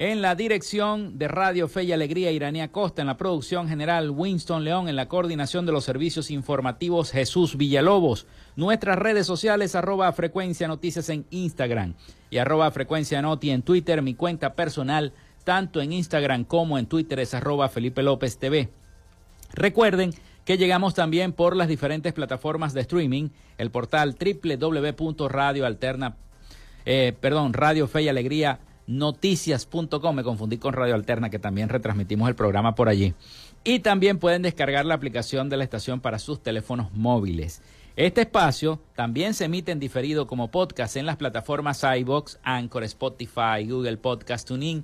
En 0.00 0.22
la 0.22 0.36
dirección 0.36 1.18
de 1.18 1.26
Radio 1.26 1.66
Fe 1.66 1.82
y 1.82 1.90
Alegría, 1.90 2.30
Iranía 2.30 2.70
Costa. 2.70 3.02
En 3.02 3.08
la 3.08 3.16
producción 3.16 3.68
general, 3.68 4.10
Winston 4.10 4.62
León. 4.62 4.88
En 4.88 4.94
la 4.94 5.08
coordinación 5.08 5.66
de 5.66 5.72
los 5.72 5.82
servicios 5.82 6.30
informativos, 6.30 7.10
Jesús 7.10 7.56
Villalobos. 7.56 8.28
Nuestras 8.54 8.96
redes 8.96 9.26
sociales, 9.26 9.74
arroba 9.74 10.12
Frecuencia 10.12 10.68
Noticias 10.68 11.08
en 11.08 11.26
Instagram 11.30 11.94
y 12.30 12.38
arroba 12.38 12.70
Frecuencia 12.70 13.20
Noti 13.22 13.50
en 13.50 13.62
Twitter. 13.62 14.00
Mi 14.02 14.14
cuenta 14.14 14.54
personal, 14.54 15.14
tanto 15.42 15.80
en 15.80 15.92
Instagram 15.92 16.44
como 16.44 16.78
en 16.78 16.86
Twitter, 16.86 17.18
es 17.18 17.34
arroba 17.34 17.68
Felipe 17.68 18.04
López 18.04 18.38
TV. 18.38 18.70
Recuerden 19.52 20.14
que 20.48 20.56
llegamos 20.56 20.94
también 20.94 21.34
por 21.34 21.54
las 21.54 21.68
diferentes 21.68 22.14
plataformas 22.14 22.72
de 22.72 22.80
streaming, 22.80 23.28
el 23.58 23.70
portal 23.70 24.16
www.radioalterna, 24.18 26.16
eh, 26.86 27.12
perdón, 27.20 27.52
Radio 27.52 27.86
Fe 27.86 28.04
y 28.04 28.08
Alegría 28.08 28.58
noticias.com, 28.86 30.16
me 30.16 30.22
confundí 30.22 30.56
con 30.56 30.72
Radio 30.72 30.94
Alterna 30.94 31.28
que 31.28 31.38
también 31.38 31.68
retransmitimos 31.68 32.30
el 32.30 32.34
programa 32.34 32.74
por 32.74 32.88
allí. 32.88 33.12
Y 33.62 33.80
también 33.80 34.18
pueden 34.18 34.40
descargar 34.40 34.86
la 34.86 34.94
aplicación 34.94 35.50
de 35.50 35.58
la 35.58 35.64
estación 35.64 36.00
para 36.00 36.18
sus 36.18 36.42
teléfonos 36.42 36.94
móviles. 36.94 37.60
Este 37.96 38.22
espacio 38.22 38.80
también 38.96 39.34
se 39.34 39.44
emite 39.44 39.70
en 39.70 39.80
diferido 39.80 40.26
como 40.26 40.50
podcast 40.50 40.96
en 40.96 41.04
las 41.04 41.18
plataformas 41.18 41.84
iBox, 41.84 42.38
Anchor, 42.42 42.84
Spotify, 42.84 43.68
Google 43.68 43.98
Podcast 43.98 44.48
Tuning, 44.48 44.82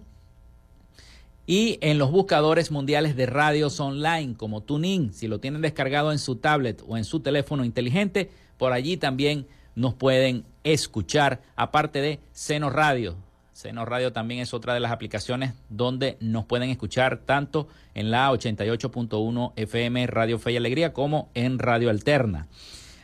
y 1.48 1.78
en 1.80 1.98
los 1.98 2.12
buscadores 2.12 2.72
mundiales 2.72 3.16
de 3.16 3.26
radios 3.26 3.80
online 3.80 4.36
como 4.36 4.60
TuneIn, 4.62 5.14
si 5.14 5.30
lo 5.30 5.40
tienen 5.40 5.62
descargado 5.62 6.12
en 6.12 6.20
su 6.20 6.36
tablet 6.36 6.84
o 6.88 6.98
en 6.98 7.06
su 7.06 7.22
teléfono 7.22 7.64
inteligente, 7.64 8.30
por 8.58 8.74
allí 8.74 8.98
también 8.98 9.48
nos 9.80 9.94
pueden 9.94 10.44
escuchar, 10.66 11.42
aparte 11.56 12.02
de 12.02 12.20
Seno 12.34 12.70
Radio. 12.70 13.16
Seno 13.54 13.86
Radio 13.86 14.12
también 14.12 14.42
es 14.42 14.54
otra 14.54 14.74
de 14.74 14.82
las 14.82 14.92
aplicaciones 14.92 15.54
donde 15.70 16.18
nos 16.20 16.44
pueden 16.44 16.70
escuchar 16.70 17.20
tanto 17.20 17.70
en 17.96 18.12
la 18.12 18.30
88.1 18.30 19.54
FM 19.56 20.06
Radio 20.08 20.38
Fe 20.38 20.52
y 20.52 20.58
Alegría 20.58 20.92
como 20.92 21.30
en 21.34 21.60
Radio 21.60 21.90
Alterna. 21.90 22.48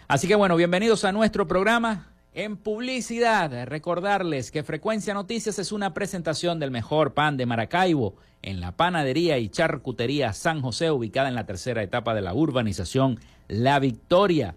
Así 0.09 0.27
que 0.27 0.35
bueno, 0.35 0.57
bienvenidos 0.57 1.05
a 1.05 1.13
nuestro 1.13 1.47
programa. 1.47 2.09
En 2.33 2.57
publicidad, 2.57 3.67
recordarles 3.67 4.51
que 4.51 4.63
Frecuencia 4.63 5.13
Noticias 5.13 5.57
es 5.59 5.71
una 5.71 5.93
presentación 5.93 6.59
del 6.59 6.71
mejor 6.71 7.13
pan 7.13 7.37
de 7.37 7.45
Maracaibo 7.45 8.17
en 8.41 8.59
la 8.59 8.73
panadería 8.73 9.37
y 9.37 9.47
charcutería 9.47 10.33
San 10.33 10.61
José, 10.61 10.91
ubicada 10.91 11.29
en 11.29 11.35
la 11.35 11.45
tercera 11.45 11.81
etapa 11.83 12.13
de 12.13 12.21
la 12.21 12.33
urbanización 12.33 13.21
La 13.47 13.79
Victoria 13.79 14.55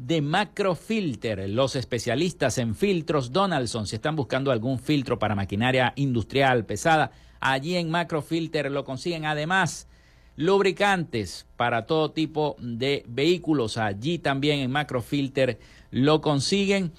de 0.00 0.22
Macrofilter, 0.22 1.46
los 1.50 1.76
especialistas 1.76 2.56
en 2.56 2.74
filtros 2.74 3.32
Donaldson. 3.32 3.86
Si 3.86 3.96
están 3.96 4.16
buscando 4.16 4.50
algún 4.50 4.78
filtro 4.78 5.18
para 5.18 5.34
maquinaria 5.34 5.92
industrial 5.96 6.64
pesada, 6.64 7.12
allí 7.38 7.76
en 7.76 7.90
Macrofilter 7.90 8.70
lo 8.70 8.82
consiguen. 8.86 9.26
Además, 9.26 9.88
lubricantes 10.36 11.46
para 11.58 11.84
todo 11.84 12.12
tipo 12.12 12.56
de 12.60 13.04
vehículos, 13.08 13.76
allí 13.76 14.18
también 14.18 14.60
en 14.60 14.70
Macrofilter 14.70 15.58
lo 15.90 16.22
consiguen. 16.22 16.92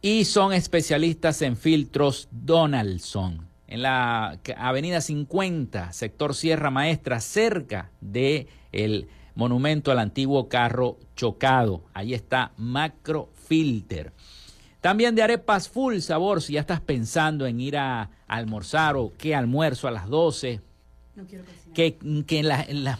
Y 0.00 0.24
son 0.24 0.52
especialistas 0.52 1.42
en 1.42 1.56
filtros 1.56 2.28
Donaldson. 2.30 3.48
En 3.66 3.82
la 3.82 4.38
avenida 4.56 5.00
50, 5.00 5.92
sector 5.92 6.36
Sierra 6.36 6.70
Maestra, 6.70 7.20
cerca 7.20 7.90
de 8.00 8.46
el 8.70 9.08
monumento 9.34 9.90
al 9.90 9.98
antiguo 9.98 10.48
carro 10.48 10.98
chocado. 11.16 11.82
Ahí 11.94 12.14
está 12.14 12.52
Macro 12.56 13.30
Filter. 13.46 14.12
También 14.80 15.14
de 15.14 15.22
arepas 15.22 15.68
full 15.68 15.98
sabor, 15.98 16.42
si 16.42 16.54
ya 16.54 16.60
estás 16.60 16.80
pensando 16.80 17.46
en 17.46 17.60
ir 17.60 17.76
a, 17.76 18.10
almorzar 18.26 18.96
o 18.96 19.12
qué 19.18 19.34
almuerzo 19.34 19.86
a 19.86 19.90
las 19.90 20.08
12. 20.08 20.60
No 21.14 21.24
quiero 21.24 21.44
cocinar. 21.44 21.74
Que, 21.74 22.24
que 22.26 22.42
la, 22.42 22.66
la, 22.70 22.98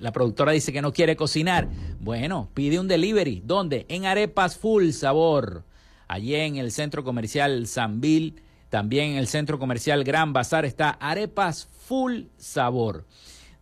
la, 0.00 0.12
productora 0.12 0.52
dice 0.52 0.72
que 0.72 0.82
no 0.82 0.92
quiere 0.92 1.16
cocinar. 1.16 1.68
Bueno, 2.00 2.48
pide 2.54 2.80
un 2.80 2.88
delivery. 2.88 3.42
¿Dónde? 3.44 3.86
En 3.88 4.04
Arepas 4.04 4.58
Full 4.58 4.90
Sabor. 4.90 5.62
Allí 6.08 6.34
en 6.34 6.56
el 6.56 6.72
centro 6.72 7.04
comercial 7.04 7.66
Sanville, 7.66 8.34
también 8.68 9.12
en 9.12 9.16
el 9.16 9.28
centro 9.28 9.58
comercial 9.58 10.04
Gran 10.04 10.32
Bazar 10.32 10.64
está 10.64 10.90
Arepas 10.90 11.68
Full 11.86 12.24
Sabor 12.36 13.04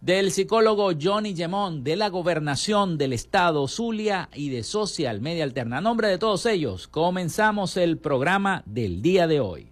del 0.02 0.32
psicólogo 0.32 0.90
Johnny 1.00 1.32
Gemón 1.36 1.84
de 1.84 1.94
la 1.94 2.08
Gobernación 2.08 2.98
del 2.98 3.12
Estado 3.12 3.68
Zulia 3.68 4.28
y 4.34 4.48
de 4.48 4.64
Social 4.64 5.20
Media 5.20 5.44
Alterna. 5.44 5.78
A 5.78 5.80
nombre 5.80 6.08
de 6.08 6.18
todos 6.18 6.44
ellos, 6.44 6.88
comenzamos 6.88 7.76
el 7.76 7.98
programa 7.98 8.64
del 8.66 9.00
día 9.00 9.28
de 9.28 9.38
hoy. 9.38 9.71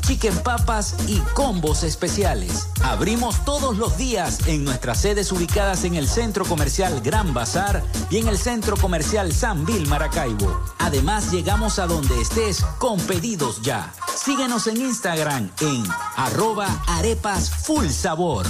chicken 0.00 0.36
papas 0.38 0.94
y 1.06 1.18
combos 1.34 1.82
especiales. 1.82 2.68
Abrimos 2.82 3.44
todos 3.44 3.76
los 3.76 3.96
días 3.96 4.46
en 4.46 4.64
nuestras 4.64 5.00
sedes 5.00 5.32
ubicadas 5.32 5.84
en 5.84 5.94
el 5.94 6.08
Centro 6.08 6.44
Comercial 6.44 7.00
Gran 7.00 7.34
Bazar 7.34 7.82
y 8.10 8.18
en 8.18 8.28
el 8.28 8.38
Centro 8.38 8.76
Comercial 8.76 9.32
San 9.32 9.64
Vil 9.64 9.86
Maracaibo. 9.88 10.60
Además, 10.78 11.30
llegamos 11.30 11.78
a 11.78 11.86
donde 11.86 12.20
estés 12.20 12.64
con 12.78 12.98
pedidos 13.00 13.62
ya. 13.62 13.92
Síguenos 14.16 14.66
en 14.66 14.78
Instagram 14.78 15.50
en 15.60 15.84
arroba 16.16 16.66
arepas 16.86 17.50
full 17.50 17.88
sabor. 17.88 18.46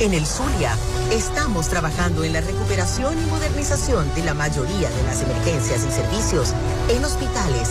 En 0.00 0.14
el 0.14 0.24
Zulia, 0.24 0.76
estamos 1.10 1.68
trabajando 1.68 2.22
en 2.22 2.32
la 2.32 2.40
recuperación 2.40 3.20
y 3.20 3.26
modernización 3.26 4.06
de 4.14 4.22
la 4.22 4.32
mayoría 4.32 4.88
de 4.88 5.02
las 5.02 5.22
emergencias 5.22 5.84
y 5.84 5.90
servicios 5.90 6.54
en 6.88 7.04
hospitales, 7.04 7.70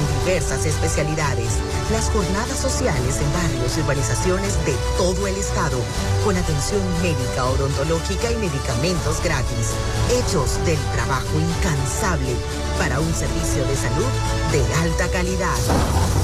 diversas 0.19 0.65
especialidades, 0.65 1.49
las 1.91 2.09
jornadas 2.09 2.57
sociales 2.59 3.19
en 3.21 3.33
barrios 3.33 3.77
y 3.77 3.81
urbanizaciones 3.81 4.65
de 4.65 4.75
todo 4.97 5.27
el 5.27 5.35
estado, 5.35 5.77
con 6.23 6.35
atención 6.35 6.81
médica, 7.01 7.45
odontológica 7.45 8.31
y 8.31 8.35
medicamentos 8.35 9.21
gratis, 9.23 9.73
hechos 10.11 10.63
del 10.65 10.79
trabajo 10.93 11.39
incansable 11.39 12.35
para 12.77 12.99
un 12.99 13.13
servicio 13.13 13.65
de 13.65 13.75
salud 13.75 14.11
de 14.51 14.73
alta 14.81 15.07
calidad. 15.09 15.57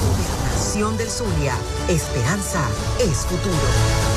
Gobernación 0.08 0.98
del 0.98 1.10
Zulia, 1.10 1.56
esperanza 1.88 2.62
es 3.00 3.26
futuro 3.26 4.17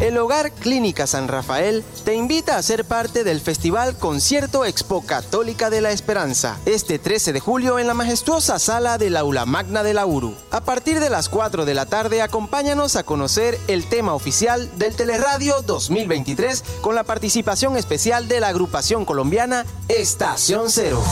El 0.00 0.16
Hogar 0.16 0.50
Clínica 0.52 1.06
San 1.06 1.28
Rafael 1.28 1.84
te 2.06 2.14
invita 2.14 2.56
a 2.56 2.62
ser 2.62 2.86
parte 2.86 3.22
del 3.22 3.38
Festival 3.38 3.98
Concierto 3.98 4.64
Expo 4.64 5.02
Católica 5.04 5.68
de 5.68 5.82
la 5.82 5.90
Esperanza, 5.90 6.58
este 6.64 6.98
13 6.98 7.34
de 7.34 7.40
julio 7.40 7.78
en 7.78 7.86
la 7.86 7.92
majestuosa 7.92 8.58
sala 8.58 8.96
del 8.96 9.14
Aula 9.14 9.44
Magna 9.44 9.82
de 9.82 9.92
la 9.92 10.06
URU. 10.06 10.34
A 10.52 10.62
partir 10.62 11.00
de 11.00 11.10
las 11.10 11.28
4 11.28 11.66
de 11.66 11.74
la 11.74 11.84
tarde, 11.84 12.22
acompáñanos 12.22 12.96
a 12.96 13.02
conocer 13.02 13.58
el 13.68 13.86
tema 13.90 14.14
oficial 14.14 14.70
del 14.78 14.96
Teleradio 14.96 15.60
2023 15.60 16.64
con 16.80 16.94
la 16.94 17.04
participación 17.04 17.76
especial 17.76 18.26
de 18.26 18.40
la 18.40 18.48
agrupación 18.48 19.04
colombiana 19.04 19.66
Estación 19.88 20.70
Cero. 20.70 21.04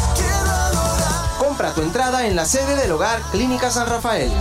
Compra 1.39 1.75
tu 1.75 1.83
entrada 1.83 2.27
en 2.27 2.35
la 2.35 2.47
sede 2.47 2.75
del 2.77 2.93
Hogar 2.93 3.21
Clínica 3.33 3.71
San 3.71 3.87
Rafael. 3.87 4.33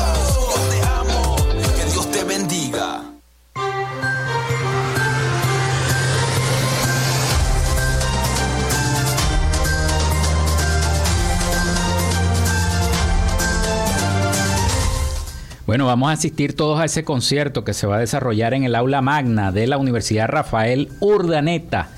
Bueno, 15.68 15.86
vamos 15.86 16.10
a 16.10 16.14
asistir 16.14 16.56
todos 16.56 16.80
a 16.80 16.86
ese 16.86 17.04
concierto 17.04 17.66
que 17.66 17.74
se 17.74 17.88
va 17.88 17.98
a 17.98 18.00
desarrollar 18.00 18.54
en 18.54 18.64
el 18.64 18.74
aula 18.74 19.02
magna 19.02 19.52
de 19.52 19.68
la 19.68 19.78
Universidad 19.78 20.30
Rafael 20.30 20.88
Urdaneta 21.02 21.90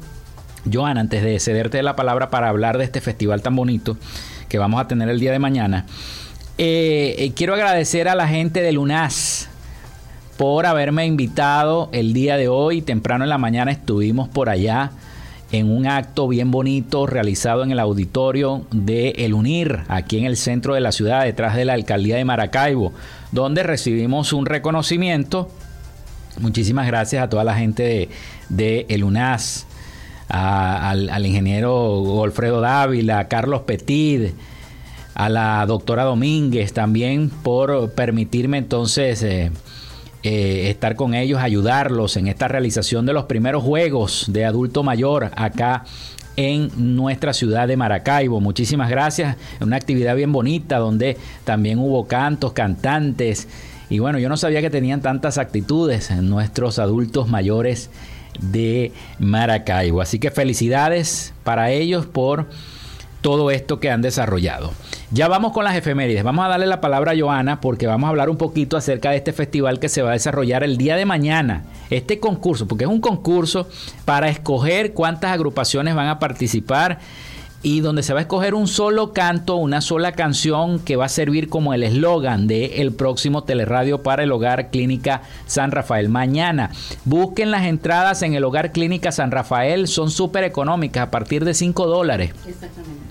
Joan, 0.71 0.97
antes 0.97 1.23
de 1.23 1.39
cederte 1.39 1.81
la 1.83 1.95
palabra 1.95 2.29
para 2.29 2.49
hablar 2.49 2.77
de 2.77 2.83
este 2.83 3.01
festival 3.01 3.41
tan 3.41 3.55
bonito 3.55 3.97
que 4.49 4.57
vamos 4.57 4.81
a 4.81 4.87
tener 4.87 5.09
el 5.09 5.19
día 5.19 5.31
de 5.31 5.39
mañana, 5.39 5.85
eh, 6.57 7.15
eh, 7.19 7.31
quiero 7.35 7.53
agradecer 7.53 8.07
a 8.07 8.15
la 8.15 8.27
gente 8.27 8.61
de 8.61 8.71
Lunas 8.71 9.49
por 10.37 10.65
haberme 10.65 11.05
invitado 11.05 11.89
el 11.91 12.13
día 12.13 12.37
de 12.37 12.47
hoy. 12.47 12.81
Temprano 12.81 13.23
en 13.23 13.29
la 13.29 13.37
mañana 13.37 13.71
estuvimos 13.71 14.27
por 14.29 14.49
allá 14.49 14.91
en 15.51 15.71
un 15.71 15.87
acto 15.87 16.27
bien 16.27 16.51
bonito 16.51 17.07
realizado 17.07 17.63
en 17.63 17.71
el 17.71 17.79
auditorio 17.79 18.65
de 18.71 19.09
El 19.17 19.33
Unir, 19.33 19.79
aquí 19.87 20.17
en 20.17 20.25
el 20.25 20.35
centro 20.37 20.73
de 20.73 20.81
la 20.81 20.91
ciudad, 20.91 21.23
detrás 21.23 21.55
de 21.55 21.65
la 21.65 21.73
alcaldía 21.73 22.17
de 22.17 22.25
Maracaibo, 22.25 22.93
donde 23.31 23.63
recibimos 23.63 24.33
un 24.33 24.45
reconocimiento. 24.45 25.49
Muchísimas 26.39 26.87
gracias 26.87 27.23
a 27.23 27.29
toda 27.29 27.43
la 27.43 27.55
gente 27.55 28.09
de, 28.49 28.85
El 28.89 29.03
UNAS, 29.03 29.65
al, 30.27 31.25
ingeniero 31.25 32.01
Golfredo 32.01 32.59
Dávila, 32.59 33.19
a 33.19 33.27
Carlos 33.27 33.61
Petit, 33.61 34.33
a 35.15 35.29
la 35.29 35.65
doctora 35.65 36.03
Domínguez 36.03 36.73
también 36.73 37.29
por 37.29 37.91
permitirme 37.91 38.59
entonces 38.59 39.23
eh, 39.23 39.51
eh, 40.24 40.69
estar 40.69 40.95
con 40.95 41.13
ellos, 41.13 41.39
ayudarlos 41.39 42.17
en 42.17 42.27
esta 42.27 42.47
realización 42.47 43.05
de 43.05 43.13
los 43.13 43.25
primeros 43.25 43.63
juegos 43.63 44.25
de 44.29 44.45
adulto 44.45 44.83
mayor 44.83 45.31
acá 45.36 45.86
en 46.36 46.71
nuestra 46.95 47.33
ciudad 47.33 47.67
de 47.67 47.77
Maracaibo. 47.77 48.39
Muchísimas 48.39 48.89
gracias. 48.89 49.38
Una 49.59 49.75
actividad 49.75 50.15
bien 50.15 50.31
bonita 50.31 50.77
donde 50.77 51.17
también 51.43 51.79
hubo 51.79 52.07
cantos, 52.07 52.53
cantantes. 52.53 53.47
Y 53.89 54.00
bueno, 54.00 54.19
yo 54.19 54.29
no 54.29 54.38
sabía 54.38 54.62
que 54.62 54.69
tenían 54.69 55.01
tantas 55.01 55.38
actitudes 55.38 56.12
en 56.12 56.29
nuestros 56.29 56.77
adultos 56.79 57.27
mayores 57.27 57.89
de 58.39 58.91
Maracaibo. 59.19 60.01
Así 60.01 60.19
que 60.19 60.31
felicidades 60.31 61.33
para 61.43 61.71
ellos 61.71 62.05
por 62.05 62.47
todo 63.27 63.51
esto 63.51 63.81
que 63.81 63.91
han 63.91 64.01
desarrollado. 64.01 64.72
Ya 65.12 65.27
vamos 65.27 65.51
con 65.51 65.65
las 65.65 65.75
efemérides. 65.75 66.24
Vamos 66.24 66.46
a 66.46 66.48
darle 66.48 66.65
la 66.65 66.79
palabra 66.79 67.12
a 67.12 67.19
Joana 67.19 67.60
porque 67.60 67.86
vamos 67.86 68.07
a 68.07 68.12
hablar 68.12 68.29
un 68.29 68.38
poquito 68.38 68.77
acerca 68.77 69.12
de 69.12 69.17
este 69.17 69.34
festival 69.34 69.81
que 69.81 69.89
se 69.89 70.01
va 70.01 70.12
a 70.12 70.13
desarrollar 70.13 70.63
el 70.63 70.77
día 70.77 70.96
de 70.96 71.03
mañana. 71.03 71.65
Este 71.89 72.22
concurso, 72.22 72.69
porque 72.69 72.86
es 72.86 72.89
un 72.89 73.01
concurso 73.01 73.67
para 74.05 74.29
escoger 74.29 74.93
cuántas 74.93 75.34
agrupaciones 75.34 75.93
van 75.93 76.07
a 76.07 76.19
participar 76.19 77.00
y 77.67 77.81
donde 77.81 78.01
se 78.01 78.13
va 78.13 78.19
a 78.19 78.21
escoger 78.21 78.55
un 78.55 78.65
solo 78.65 79.12
canto, 79.12 79.57
una 79.57 79.81
sola 79.81 80.13
canción 80.13 80.79
que 80.79 80.95
va 80.95 81.03
a 81.03 81.09
servir 81.09 81.50
como 81.50 81.74
el 81.74 81.83
eslogan 81.83 82.47
del 82.47 82.71
el 82.71 82.93
próximo 82.93 83.43
teleradio 83.43 84.03
para 84.03 84.24
el 84.24 84.31
Hogar 84.31 84.69
Clínica 84.69 85.24
San 85.47 85.71
Rafael. 85.71 86.07
Mañana 86.07 86.71
busquen 87.03 87.51
las 87.51 87.65
entradas 87.65 88.21
en 88.21 88.36
el 88.36 88.45
Hogar 88.45 88.71
Clínica 88.71 89.12
San 89.12 89.31
Rafael, 89.31 89.89
son 89.89 90.12
súper 90.12 90.45
económicas, 90.45 91.07
a 91.07 91.12
partir 91.12 91.43
de 91.43 91.53
5 91.53 91.88
dólares. 91.88 92.31
Exactamente. 92.47 93.01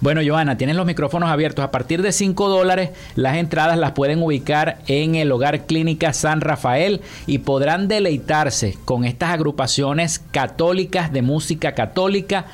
Bueno, 0.00 0.20
Joana, 0.24 0.56
tienen 0.56 0.76
los 0.76 0.86
micrófonos 0.86 1.30
abiertos. 1.30 1.64
A 1.64 1.70
partir 1.72 2.02
de 2.02 2.12
5 2.12 2.48
dólares, 2.48 2.90
las 3.16 3.36
entradas 3.36 3.76
las 3.76 3.92
pueden 3.92 4.22
ubicar 4.22 4.78
en 4.86 5.16
el 5.16 5.32
Hogar 5.32 5.66
Clínica 5.66 6.12
San 6.12 6.42
Rafael 6.42 7.00
y 7.26 7.38
podrán 7.38 7.88
deleitarse 7.88 8.76
con 8.84 9.04
estas 9.04 9.30
agrupaciones 9.30 10.20
católicas 10.30 11.12
de 11.12 11.22
música 11.22 11.72
católica 11.72 12.46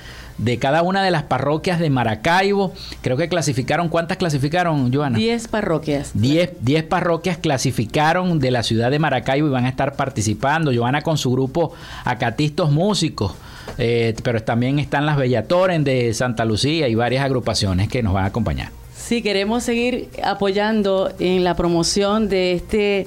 de 0.42 0.58
cada 0.58 0.82
una 0.82 1.02
de 1.02 1.10
las 1.10 1.22
parroquias 1.22 1.78
de 1.78 1.88
Maracaibo. 1.88 2.72
Creo 3.00 3.16
que 3.16 3.28
clasificaron, 3.28 3.88
¿cuántas 3.88 4.16
clasificaron, 4.16 4.92
Joana? 4.92 5.16
Diez 5.16 5.46
parroquias. 5.46 6.10
Diez, 6.14 6.50
diez, 6.60 6.82
parroquias 6.82 7.38
clasificaron 7.38 8.40
de 8.40 8.50
la 8.50 8.62
ciudad 8.62 8.90
de 8.90 8.98
Maracaibo 8.98 9.46
y 9.46 9.50
van 9.50 9.66
a 9.66 9.68
estar 9.68 9.94
participando. 9.94 10.72
Joana 10.74 11.02
con 11.02 11.16
su 11.16 11.30
grupo 11.30 11.72
Acatistos 12.04 12.70
Músicos. 12.72 13.34
Eh, 13.78 14.14
pero 14.24 14.42
también 14.42 14.80
están 14.80 15.06
las 15.06 15.16
Bellatoren 15.16 15.84
de 15.84 16.12
Santa 16.14 16.44
Lucía 16.44 16.88
y 16.88 16.94
varias 16.96 17.24
agrupaciones 17.24 17.88
que 17.88 18.02
nos 18.02 18.12
van 18.12 18.24
a 18.24 18.28
acompañar. 18.28 18.70
Sí, 18.96 19.22
queremos 19.22 19.62
seguir 19.62 20.10
apoyando 20.24 21.12
en 21.20 21.44
la 21.44 21.54
promoción 21.54 22.28
de 22.28 22.52
este, 22.52 23.06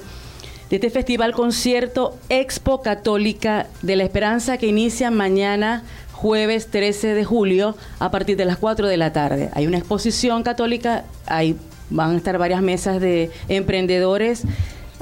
de 0.70 0.76
este 0.76 0.90
festival 0.90 1.32
concierto 1.32 2.16
Expo 2.30 2.80
Católica 2.80 3.66
de 3.82 3.96
la 3.96 4.04
Esperanza 4.04 4.56
que 4.56 4.66
inicia 4.66 5.10
mañana 5.10 5.84
jueves 6.16 6.68
13 6.68 7.14
de 7.14 7.24
julio 7.24 7.76
a 7.98 8.10
partir 8.10 8.36
de 8.36 8.46
las 8.46 8.56
4 8.56 8.88
de 8.88 8.96
la 8.96 9.12
tarde. 9.12 9.50
Hay 9.52 9.66
una 9.66 9.76
exposición 9.76 10.42
católica, 10.42 11.04
ahí 11.26 11.56
van 11.90 12.14
a 12.14 12.16
estar 12.16 12.38
varias 12.38 12.62
mesas 12.62 13.00
de 13.00 13.30
emprendedores 13.48 14.42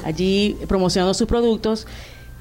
allí 0.04 0.56
promocionando 0.66 1.14
sus 1.14 1.28
productos 1.28 1.86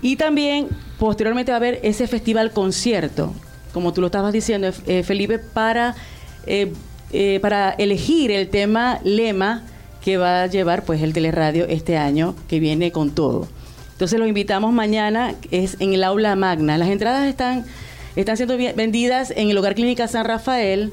y 0.02 0.16
también 0.16 0.68
posteriormente 0.98 1.52
va 1.52 1.58
a 1.58 1.58
haber 1.58 1.80
ese 1.84 2.08
festival 2.08 2.52
concierto, 2.52 3.34
como 3.74 3.94
tú 3.94 4.02
lo 4.02 4.08
estabas 4.08 4.34
diciendo, 4.34 4.70
eh, 4.88 5.04
Felipe, 5.04 5.40
para, 5.40 5.96
eh, 6.48 6.74
eh, 7.12 7.40
para 7.42 7.70
elegir 7.72 8.32
el 8.32 8.50
tema 8.50 9.00
lema 9.04 9.64
que 10.04 10.18
va 10.18 10.44
a 10.44 10.48
llevar 10.48 10.84
pues 10.84 11.02
el 11.02 11.14
teleradio 11.14 11.66
este 11.66 11.96
año, 11.96 12.36
que 12.50 12.60
viene 12.60 12.92
con 12.92 13.12
todo. 13.12 13.48
Entonces 13.94 14.20
los 14.20 14.28
invitamos 14.28 14.74
mañana, 14.74 15.36
es 15.52 15.78
en 15.80 15.94
el 15.94 16.04
aula 16.04 16.36
magna. 16.36 16.78
Las 16.78 16.90
entradas 16.90 17.26
están, 17.28 17.64
están 18.16 18.38
siendo 18.38 18.58
vendidas 18.58 19.32
en 19.36 19.50
el 19.50 19.58
Hogar 19.58 19.76
Clínica 19.76 20.08
San 20.08 20.26
Rafael 20.26 20.92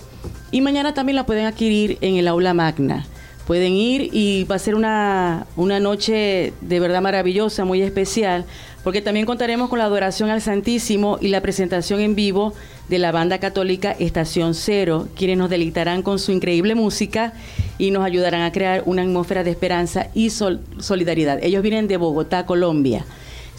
y 0.50 0.60
mañana 0.60 0.94
también 0.94 1.16
la 1.16 1.26
pueden 1.26 1.46
adquirir 1.46 1.98
en 2.00 2.16
el 2.16 2.28
aula 2.28 2.54
magna. 2.54 3.06
Pueden 3.46 3.72
ir 3.72 4.10
y 4.12 4.44
va 4.44 4.56
a 4.56 4.60
ser 4.60 4.74
una, 4.74 5.46
una 5.56 5.80
noche 5.80 6.52
de 6.60 6.80
verdad 6.80 7.02
maravillosa, 7.02 7.64
muy 7.64 7.82
especial, 7.82 8.44
porque 8.84 9.02
también 9.02 9.26
contaremos 9.26 9.68
con 9.68 9.80
la 9.80 9.86
adoración 9.86 10.30
al 10.30 10.40
Santísimo 10.40 11.18
y 11.20 11.28
la 11.28 11.40
presentación 11.40 12.00
en 12.00 12.14
vivo 12.14 12.54
de 12.88 12.98
la 12.98 13.12
banda 13.12 13.38
católica 13.38 13.92
Estación 13.98 14.54
Cero, 14.54 15.08
quienes 15.16 15.36
nos 15.36 15.50
deleitarán 15.50 16.02
con 16.02 16.18
su 16.18 16.32
increíble 16.32 16.74
música 16.74 17.32
y 17.76 17.90
nos 17.90 18.04
ayudarán 18.04 18.42
a 18.42 18.52
crear 18.52 18.82
una 18.86 19.02
atmósfera 19.02 19.44
de 19.44 19.50
esperanza 19.50 20.08
y 20.14 20.30
solidaridad. 20.30 21.42
Ellos 21.42 21.62
vienen 21.62 21.88
de 21.88 21.96
Bogotá, 21.96 22.46
Colombia. 22.46 23.04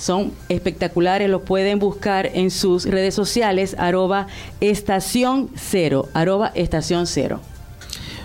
Son 0.01 0.31
espectaculares, 0.49 1.29
los 1.29 1.43
pueden 1.43 1.77
buscar 1.77 2.31
en 2.33 2.49
sus 2.49 2.85
redes 2.85 3.13
sociales, 3.13 3.75
arroba 3.77 4.25
estación 4.59 5.51
cero, 5.55 6.09
arroba 6.15 6.51
estación 6.55 7.05
cero. 7.05 7.39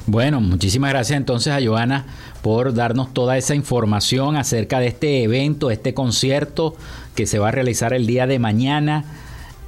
Bueno, 0.07 0.41
muchísimas 0.41 0.89
gracias 0.91 1.19
entonces 1.19 1.53
a 1.53 1.63
Joana 1.63 2.07
por 2.41 2.73
darnos 2.73 3.13
toda 3.13 3.37
esa 3.37 3.55
información 3.55 4.37
acerca 4.37 4.81
de 4.81 4.87
este 4.87 5.23
evento, 5.23 5.71
este 5.71 5.93
concierto 5.93 6.75
que 7.15 7.27
se 7.27 7.39
va 7.39 7.49
a 7.49 7.53
realizar 7.53 7.93
el 7.93 8.07
día 8.07 8.27
de 8.27 8.39
mañana 8.39 9.05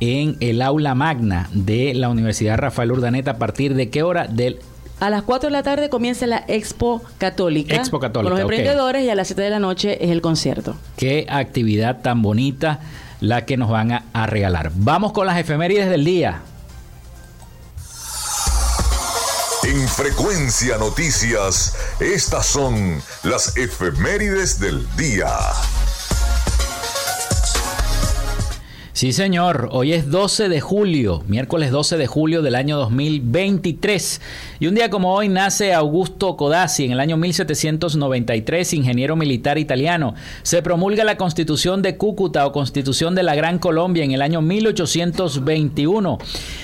en 0.00 0.38
el 0.40 0.62
aula 0.62 0.94
magna 0.94 1.50
de 1.52 1.92
la 1.92 2.08
Universidad 2.08 2.56
Rafael 2.56 2.90
Urdaneta. 2.90 3.32
¿A 3.32 3.36
partir 3.38 3.74
de 3.74 3.90
qué 3.90 4.02
hora? 4.02 4.28
Del 4.28 4.60
a 5.00 5.10
las 5.10 5.22
4 5.22 5.48
de 5.48 5.52
la 5.52 5.62
tarde 5.62 5.88
comienza 5.88 6.26
la 6.26 6.44
Expo 6.48 7.02
Católica. 7.18 7.74
Expo 7.74 8.00
Católica. 8.00 8.30
Con 8.30 8.38
los 8.38 8.40
emprendedores 8.40 9.04
y 9.04 9.10
a 9.10 9.14
las 9.14 9.28
7 9.28 9.42
de 9.42 9.50
la 9.50 9.58
noche 9.58 10.04
es 10.04 10.10
el 10.10 10.20
concierto. 10.20 10.76
Qué 10.96 11.26
actividad 11.28 12.00
tan 12.02 12.22
bonita 12.22 12.80
la 13.20 13.44
que 13.44 13.56
nos 13.56 13.70
van 13.70 13.92
a, 13.92 14.04
a 14.12 14.26
regalar. 14.26 14.70
Vamos 14.74 15.12
con 15.12 15.26
las 15.26 15.38
efemérides 15.38 15.88
del 15.88 16.04
día. 16.04 16.42
En 19.64 19.86
Frecuencia 19.88 20.78
Noticias, 20.78 21.76
estas 22.00 22.46
son 22.46 23.02
las 23.22 23.56
efemérides 23.56 24.58
del 24.60 24.86
día. 24.96 25.28
Sí, 28.98 29.12
señor. 29.12 29.68
Hoy 29.70 29.92
es 29.92 30.10
12 30.10 30.48
de 30.48 30.60
julio, 30.60 31.22
miércoles 31.28 31.70
12 31.70 31.98
de 31.98 32.08
julio 32.08 32.42
del 32.42 32.56
año 32.56 32.76
2023. 32.78 34.20
Y 34.58 34.66
un 34.66 34.74
día 34.74 34.90
como 34.90 35.14
hoy 35.14 35.28
nace 35.28 35.72
Augusto 35.72 36.36
Codazzi 36.36 36.84
en 36.84 36.90
el 36.90 36.98
año 36.98 37.16
1793, 37.16 38.74
ingeniero 38.74 39.14
militar 39.14 39.56
italiano. 39.56 40.16
Se 40.42 40.62
promulga 40.62 41.04
la 41.04 41.16
Constitución 41.16 41.80
de 41.80 41.96
Cúcuta 41.96 42.44
o 42.44 42.50
Constitución 42.50 43.14
de 43.14 43.22
la 43.22 43.36
Gran 43.36 43.60
Colombia 43.60 44.02
en 44.02 44.10
el 44.10 44.20
año 44.20 44.42
1821. 44.42 46.18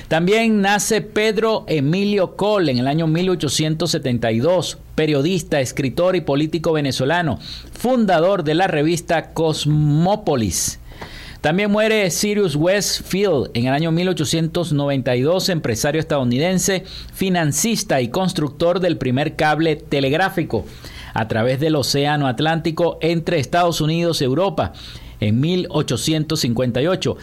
También 0.08 0.60
nace 0.60 1.02
Pedro 1.02 1.64
Emilio 1.68 2.34
Cole 2.34 2.72
en 2.72 2.78
el 2.78 2.88
año 2.88 3.06
1872 3.06 4.78
periodista, 4.96 5.60
escritor 5.60 6.16
y 6.16 6.20
político 6.20 6.72
venezolano, 6.72 7.38
fundador 7.72 8.44
de 8.44 8.54
la 8.54 8.66
revista 8.66 9.32
Cosmópolis. 9.32 10.80
También 11.44 11.70
muere 11.70 12.10
Sirius 12.10 12.56
Westfield 12.56 13.50
en 13.52 13.66
el 13.66 13.74
año 13.74 13.92
1892, 13.92 15.50
empresario 15.50 16.00
estadounidense, 16.00 16.84
financista 17.12 18.00
y 18.00 18.08
constructor 18.08 18.80
del 18.80 18.96
primer 18.96 19.36
cable 19.36 19.76
telegráfico 19.76 20.64
a 21.12 21.28
través 21.28 21.60
del 21.60 21.76
Océano 21.76 22.28
Atlántico 22.28 22.96
entre 23.02 23.40
Estados 23.40 23.82
Unidos 23.82 24.22
y 24.22 24.24
Europa 24.24 24.72
en 25.20 25.38
1858 25.38 27.18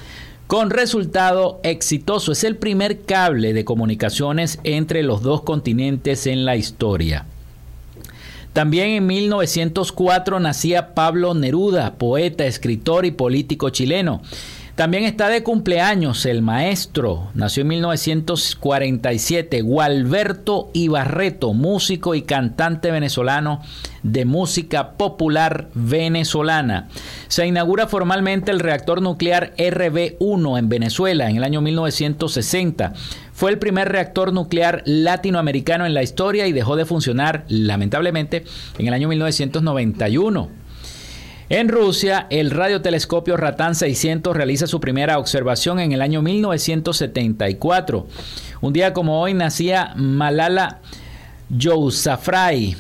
con 0.46 0.70
resultado 0.70 1.60
exitoso. 1.64 2.32
Es 2.32 2.44
el 2.44 2.58
primer 2.58 3.02
cable 3.02 3.54
de 3.54 3.66
comunicaciones 3.66 4.60
entre 4.64 5.02
los 5.02 5.24
dos 5.24 5.42
continentes 5.42 6.28
en 6.28 6.46
la 6.46 6.56
historia. 6.58 7.26
También 8.54 8.90
en 8.90 9.08
1904 9.08 10.40
nacía 10.40 10.94
Pablo 10.94 11.34
Neruda, 11.34 11.94
poeta, 11.94 12.46
escritor 12.46 13.06
y 13.06 13.12
político 13.12 13.70
chileno. 13.70 14.22
También 14.76 15.04
está 15.04 15.30
de 15.30 15.44
cumpleaños 15.44 16.26
el 16.26 16.42
maestro, 16.42 17.30
nació 17.34 17.62
en 17.62 17.68
1947, 17.68 19.62
Gualberto 19.62 20.70
Ibarreto, 20.74 21.54
músico 21.54 22.16
y 22.16 22.22
cantante 22.24 22.90
venezolano 22.90 23.62
de 24.02 24.26
música 24.26 24.94
popular 24.94 25.68
venezolana. 25.74 26.88
Se 27.28 27.46
inaugura 27.46 27.88
formalmente 27.88 28.50
el 28.52 28.60
reactor 28.60 29.02
nuclear 29.02 29.54
RB1 29.58 30.58
en 30.58 30.70
Venezuela 30.70 31.30
en 31.30 31.36
el 31.38 31.44
año 31.44 31.62
1960. 31.62 32.94
Fue 33.42 33.50
el 33.50 33.58
primer 33.58 33.90
reactor 33.90 34.34
nuclear 34.34 34.84
latinoamericano 34.86 35.88
en 35.88 35.96
la 35.96 36.04
historia 36.04 36.46
y 36.46 36.52
dejó 36.52 36.76
de 36.76 36.86
funcionar, 36.86 37.44
lamentablemente, 37.48 38.44
en 38.78 38.88
el 38.88 38.94
año 38.94 39.08
1991. 39.08 40.48
En 41.50 41.68
Rusia, 41.68 42.28
el 42.30 42.52
radiotelescopio 42.52 43.38
Ratan 43.38 43.74
600 43.74 44.38
realiza 44.38 44.68
su 44.68 44.80
primera 44.80 45.18
observación 45.18 45.80
en 45.80 45.92
el 45.92 46.04
año 46.04 46.22
1974. 46.22 48.06
Un 48.62 48.74
día 48.74 48.94
como 48.94 49.20
hoy 49.20 49.34
nacía 49.34 49.94
Malala 49.96 50.80
Yousafzai, 51.50 52.76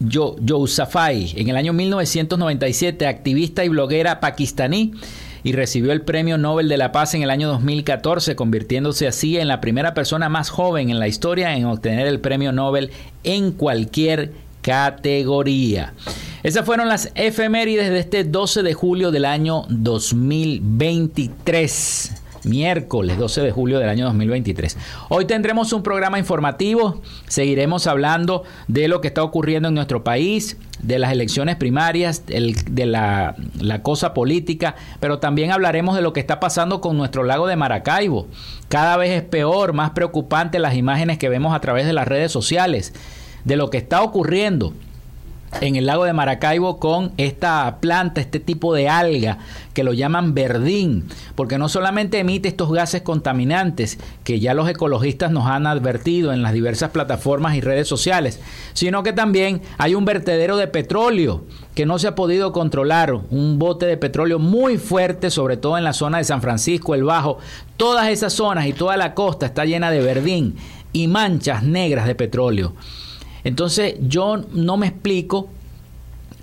Yousafzai 0.00 1.34
en 1.36 1.48
el 1.50 1.56
año 1.56 1.72
1997, 1.72 3.06
activista 3.06 3.64
y 3.64 3.68
bloguera 3.68 4.18
pakistaní 4.18 4.94
y 5.42 5.52
recibió 5.52 5.92
el 5.92 6.02
Premio 6.02 6.38
Nobel 6.38 6.68
de 6.68 6.76
la 6.76 6.92
Paz 6.92 7.14
en 7.14 7.22
el 7.22 7.30
año 7.30 7.48
2014, 7.48 8.36
convirtiéndose 8.36 9.08
así 9.08 9.38
en 9.38 9.48
la 9.48 9.60
primera 9.60 9.94
persona 9.94 10.28
más 10.28 10.50
joven 10.50 10.90
en 10.90 10.98
la 10.98 11.08
historia 11.08 11.56
en 11.56 11.64
obtener 11.64 12.06
el 12.06 12.20
Premio 12.20 12.52
Nobel 12.52 12.90
en 13.24 13.52
cualquier 13.52 14.32
categoría. 14.62 15.94
Esas 16.42 16.64
fueron 16.64 16.88
las 16.88 17.10
efemérides 17.14 17.90
de 17.90 18.00
este 18.00 18.24
12 18.24 18.62
de 18.62 18.74
julio 18.74 19.10
del 19.10 19.24
año 19.24 19.64
2023 19.68 22.19
miércoles 22.44 23.18
12 23.18 23.42
de 23.42 23.52
julio 23.52 23.78
del 23.78 23.88
año 23.88 24.04
2023. 24.06 24.76
Hoy 25.08 25.24
tendremos 25.24 25.72
un 25.72 25.82
programa 25.82 26.18
informativo, 26.18 27.02
seguiremos 27.28 27.86
hablando 27.86 28.44
de 28.68 28.88
lo 28.88 29.00
que 29.00 29.08
está 29.08 29.22
ocurriendo 29.22 29.68
en 29.68 29.74
nuestro 29.74 30.04
país, 30.04 30.56
de 30.80 30.98
las 30.98 31.12
elecciones 31.12 31.56
primarias, 31.56 32.24
de 32.26 32.86
la, 32.86 33.36
la, 33.60 33.82
cosa 33.82 34.14
política, 34.14 34.76
pero 34.98 35.18
también 35.18 35.50
hablaremos 35.52 35.94
de 35.94 36.02
lo 36.02 36.12
que 36.12 36.20
está 36.20 36.40
pasando 36.40 36.80
con 36.80 36.96
nuestro 36.96 37.22
lago 37.22 37.46
de 37.46 37.56
Maracaibo. 37.56 38.28
Cada 38.68 38.96
vez 38.96 39.10
es 39.10 39.22
peor, 39.22 39.72
más 39.72 39.90
preocupante 39.90 40.58
las 40.58 40.76
imágenes 40.76 41.18
que 41.18 41.28
vemos 41.28 41.54
a 41.54 41.60
través 41.60 41.86
de 41.86 41.92
las 41.92 42.08
redes 42.08 42.32
sociales, 42.32 42.94
de 43.44 43.56
lo 43.56 43.68
que 43.68 43.78
está 43.78 44.02
ocurriendo 44.02 44.72
en 45.60 45.76
el 45.76 45.86
lago 45.86 46.04
de 46.04 46.12
Maracaibo 46.12 46.78
con 46.78 47.12
esta 47.16 47.78
planta, 47.80 48.20
este 48.20 48.40
tipo 48.40 48.74
de 48.74 48.88
alga 48.88 49.38
que 49.74 49.84
lo 49.84 49.92
llaman 49.92 50.34
verdín, 50.34 51.06
porque 51.34 51.58
no 51.58 51.68
solamente 51.68 52.18
emite 52.18 52.48
estos 52.48 52.72
gases 52.72 53.02
contaminantes 53.02 53.98
que 54.24 54.40
ya 54.40 54.54
los 54.54 54.68
ecologistas 54.68 55.30
nos 55.30 55.46
han 55.46 55.66
advertido 55.66 56.32
en 56.32 56.42
las 56.42 56.52
diversas 56.52 56.90
plataformas 56.90 57.56
y 57.56 57.60
redes 57.60 57.88
sociales, 57.88 58.40
sino 58.72 59.02
que 59.02 59.12
también 59.12 59.62
hay 59.78 59.94
un 59.94 60.04
vertedero 60.04 60.56
de 60.56 60.68
petróleo 60.68 61.44
que 61.74 61.86
no 61.86 61.98
se 61.98 62.08
ha 62.08 62.14
podido 62.14 62.52
controlar, 62.52 63.12
un 63.12 63.58
bote 63.58 63.86
de 63.86 63.96
petróleo 63.96 64.38
muy 64.38 64.78
fuerte, 64.78 65.30
sobre 65.30 65.56
todo 65.56 65.78
en 65.78 65.84
la 65.84 65.92
zona 65.92 66.18
de 66.18 66.24
San 66.24 66.42
Francisco, 66.42 66.94
el 66.94 67.04
Bajo, 67.04 67.38
todas 67.76 68.08
esas 68.08 68.32
zonas 68.32 68.66
y 68.66 68.72
toda 68.72 68.96
la 68.96 69.14
costa 69.14 69.46
está 69.46 69.64
llena 69.64 69.90
de 69.90 70.00
verdín 70.00 70.56
y 70.92 71.06
manchas 71.08 71.62
negras 71.62 72.06
de 72.06 72.14
petróleo. 72.14 72.74
Entonces 73.44 73.94
yo 74.00 74.38
no 74.52 74.76
me 74.76 74.88
explico 74.88 75.48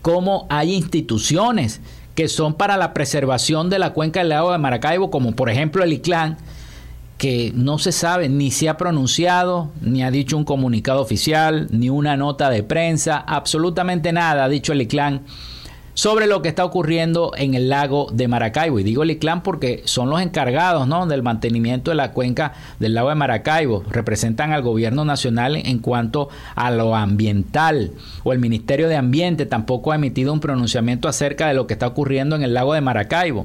cómo 0.01 0.47
hay 0.49 0.73
instituciones 0.73 1.81
que 2.15 2.27
son 2.27 2.55
para 2.55 2.77
la 2.77 2.93
preservación 2.93 3.69
de 3.69 3.79
la 3.79 3.93
cuenca 3.93 4.21
del 4.21 4.29
lago 4.29 4.51
de 4.51 4.57
Maracaibo, 4.57 5.11
como 5.11 5.33
por 5.33 5.49
ejemplo 5.49 5.83
el 5.83 5.93
ICLAN, 5.93 6.37
que 7.17 7.51
no 7.55 7.79
se 7.79 7.91
sabe, 7.91 8.29
ni 8.29 8.51
se 8.51 8.69
ha 8.69 8.77
pronunciado, 8.77 9.71
ni 9.81 10.03
ha 10.03 10.11
dicho 10.11 10.37
un 10.37 10.43
comunicado 10.43 11.01
oficial, 11.01 11.67
ni 11.71 11.89
una 11.89 12.15
nota 12.15 12.49
de 12.49 12.63
prensa, 12.63 13.17
absolutamente 13.17 14.13
nada 14.13 14.45
ha 14.45 14.49
dicho 14.49 14.73
el 14.73 14.81
ICLAN 14.81 15.25
sobre 15.97 16.27
lo 16.27 16.43
que 16.43 16.49
está 16.49 16.63
ocurriendo 16.63 17.31
en 17.35 17.55
el 17.55 17.69
lago 17.69 18.07
de 18.13 18.27
Maracaibo. 18.27 18.79
Y 18.79 18.83
digo 18.83 19.01
el 19.01 19.09
ICLAN 19.09 19.41
porque 19.41 19.81
son 19.85 20.11
los 20.11 20.21
encargados 20.21 20.87
¿no? 20.87 21.07
del 21.07 21.23
mantenimiento 21.23 21.89
de 21.89 21.95
la 21.95 22.11
cuenca 22.11 22.53
del 22.77 22.93
lago 22.93 23.09
de 23.09 23.15
Maracaibo. 23.15 23.83
Representan 23.89 24.53
al 24.53 24.61
gobierno 24.61 25.05
nacional 25.05 25.55
en 25.55 25.79
cuanto 25.79 26.29
a 26.53 26.69
lo 26.69 26.95
ambiental. 26.95 27.93
O 28.23 28.31
el 28.31 28.37
Ministerio 28.37 28.89
de 28.89 28.95
Ambiente 28.95 29.47
tampoco 29.47 29.91
ha 29.91 29.95
emitido 29.95 30.33
un 30.33 30.39
pronunciamiento 30.39 31.07
acerca 31.07 31.47
de 31.47 31.55
lo 31.55 31.65
que 31.65 31.73
está 31.73 31.87
ocurriendo 31.87 32.35
en 32.35 32.43
el 32.43 32.53
lago 32.53 32.75
de 32.75 32.81
Maracaibo. 32.81 33.41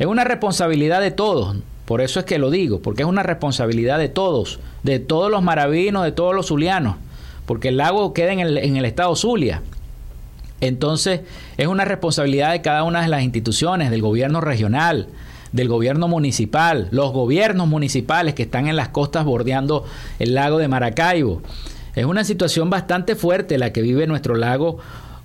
Es 0.00 0.08
una 0.08 0.24
responsabilidad 0.24 1.00
de 1.00 1.12
todos. 1.12 1.58
Por 1.84 2.00
eso 2.00 2.18
es 2.18 2.26
que 2.26 2.40
lo 2.40 2.50
digo, 2.50 2.82
porque 2.82 3.02
es 3.02 3.08
una 3.08 3.22
responsabilidad 3.22 4.00
de 4.00 4.08
todos, 4.08 4.58
de 4.82 4.98
todos 4.98 5.30
los 5.30 5.44
maravinos, 5.44 6.02
de 6.02 6.10
todos 6.10 6.34
los 6.34 6.48
zulianos, 6.48 6.96
porque 7.46 7.68
el 7.68 7.76
lago 7.76 8.12
queda 8.14 8.32
en 8.32 8.40
el, 8.40 8.58
en 8.58 8.76
el 8.76 8.84
estado 8.84 9.14
Zulia. 9.14 9.62
Entonces, 10.66 11.20
es 11.56 11.66
una 11.66 11.84
responsabilidad 11.84 12.52
de 12.52 12.62
cada 12.62 12.84
una 12.84 13.02
de 13.02 13.08
las 13.08 13.22
instituciones, 13.22 13.90
del 13.90 14.02
gobierno 14.02 14.40
regional, 14.40 15.08
del 15.52 15.68
gobierno 15.68 16.08
municipal, 16.08 16.88
los 16.90 17.12
gobiernos 17.12 17.68
municipales 17.68 18.34
que 18.34 18.42
están 18.42 18.66
en 18.66 18.76
las 18.76 18.88
costas 18.88 19.24
bordeando 19.24 19.84
el 20.18 20.34
lago 20.34 20.58
de 20.58 20.68
Maracaibo. 20.68 21.42
Es 21.94 22.04
una 22.06 22.24
situación 22.24 22.70
bastante 22.70 23.14
fuerte 23.14 23.56
la 23.56 23.72
que 23.72 23.82
vive 23.82 24.06
nuestro 24.06 24.34
lago 24.34 24.78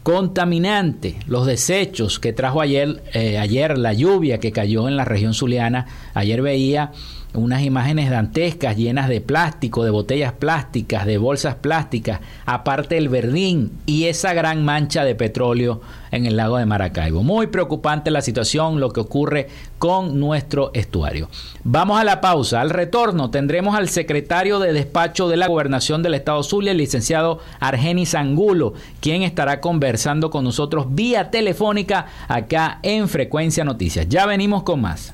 contaminante, 0.04 1.18
los 1.28 1.46
desechos 1.46 2.20
que 2.20 2.32
trajo 2.32 2.62
ayer, 2.62 3.02
eh, 3.14 3.38
ayer 3.38 3.78
la 3.78 3.94
lluvia 3.94 4.40
que 4.40 4.52
cayó 4.52 4.88
en 4.88 4.96
la 4.96 5.06
región 5.06 5.34
zuliana. 5.34 5.88
Ayer 6.14 6.42
veía 6.42 6.92
unas 7.40 7.64
imágenes 7.64 8.10
dantescas 8.10 8.78
llenas 8.78 9.10
de 9.10 9.22
plástico, 9.22 9.84
de 9.84 9.90
botellas 9.90 10.34
plásticas, 10.34 11.06
de 11.06 11.18
bolsas 11.18 11.56
plásticas, 11.56 12.20
aparte 12.46 12.98
el 12.98 13.10
verdín 13.10 13.72
y 13.86 14.06
esa 14.06 14.34
gran 14.34 14.64
mancha 14.64 15.04
de 15.04 15.16
petróleo 15.16 15.82
en 16.12 16.26
el 16.26 16.38
lago 16.38 16.58
de 16.58 16.66
Maracaibo. 16.66 17.24
Muy 17.24 17.48
preocupante 17.48 18.12
la 18.12 18.22
situación, 18.22 18.80
lo 18.80 18.92
que 18.92 19.00
ocurre 19.00 19.48
con 19.78 20.20
nuestro 20.20 20.72
estuario. 20.74 21.30
Vamos 21.64 22.00
a 22.00 22.04
la 22.04 22.22
pausa. 22.22 22.62
Al 22.62 22.70
retorno 22.70 23.30
tendremos 23.30 23.76
al 23.76 23.90
secretario 23.90 24.60
de 24.60 24.74
despacho 24.74 25.30
de 25.30 25.38
la 25.38 25.48
gobernación 25.48 26.04
del 26.04 26.16
estado 26.16 26.44
Zulia, 26.44 26.72
el 26.72 26.78
licenciado 26.78 27.40
Argenis 27.60 28.16
Angulo, 28.16 28.74
quien 29.00 29.24
estará 29.24 29.62
conversando 29.62 30.30
con 30.30 30.44
nosotros 30.44 30.88
vía 30.90 31.32
telefónica 31.32 32.08
acá 32.28 32.80
en 32.84 33.08
Frecuencia 33.08 33.64
Noticias. 33.64 34.08
Ya 34.10 34.26
venimos 34.26 34.64
con 34.64 34.82
más. 34.82 35.14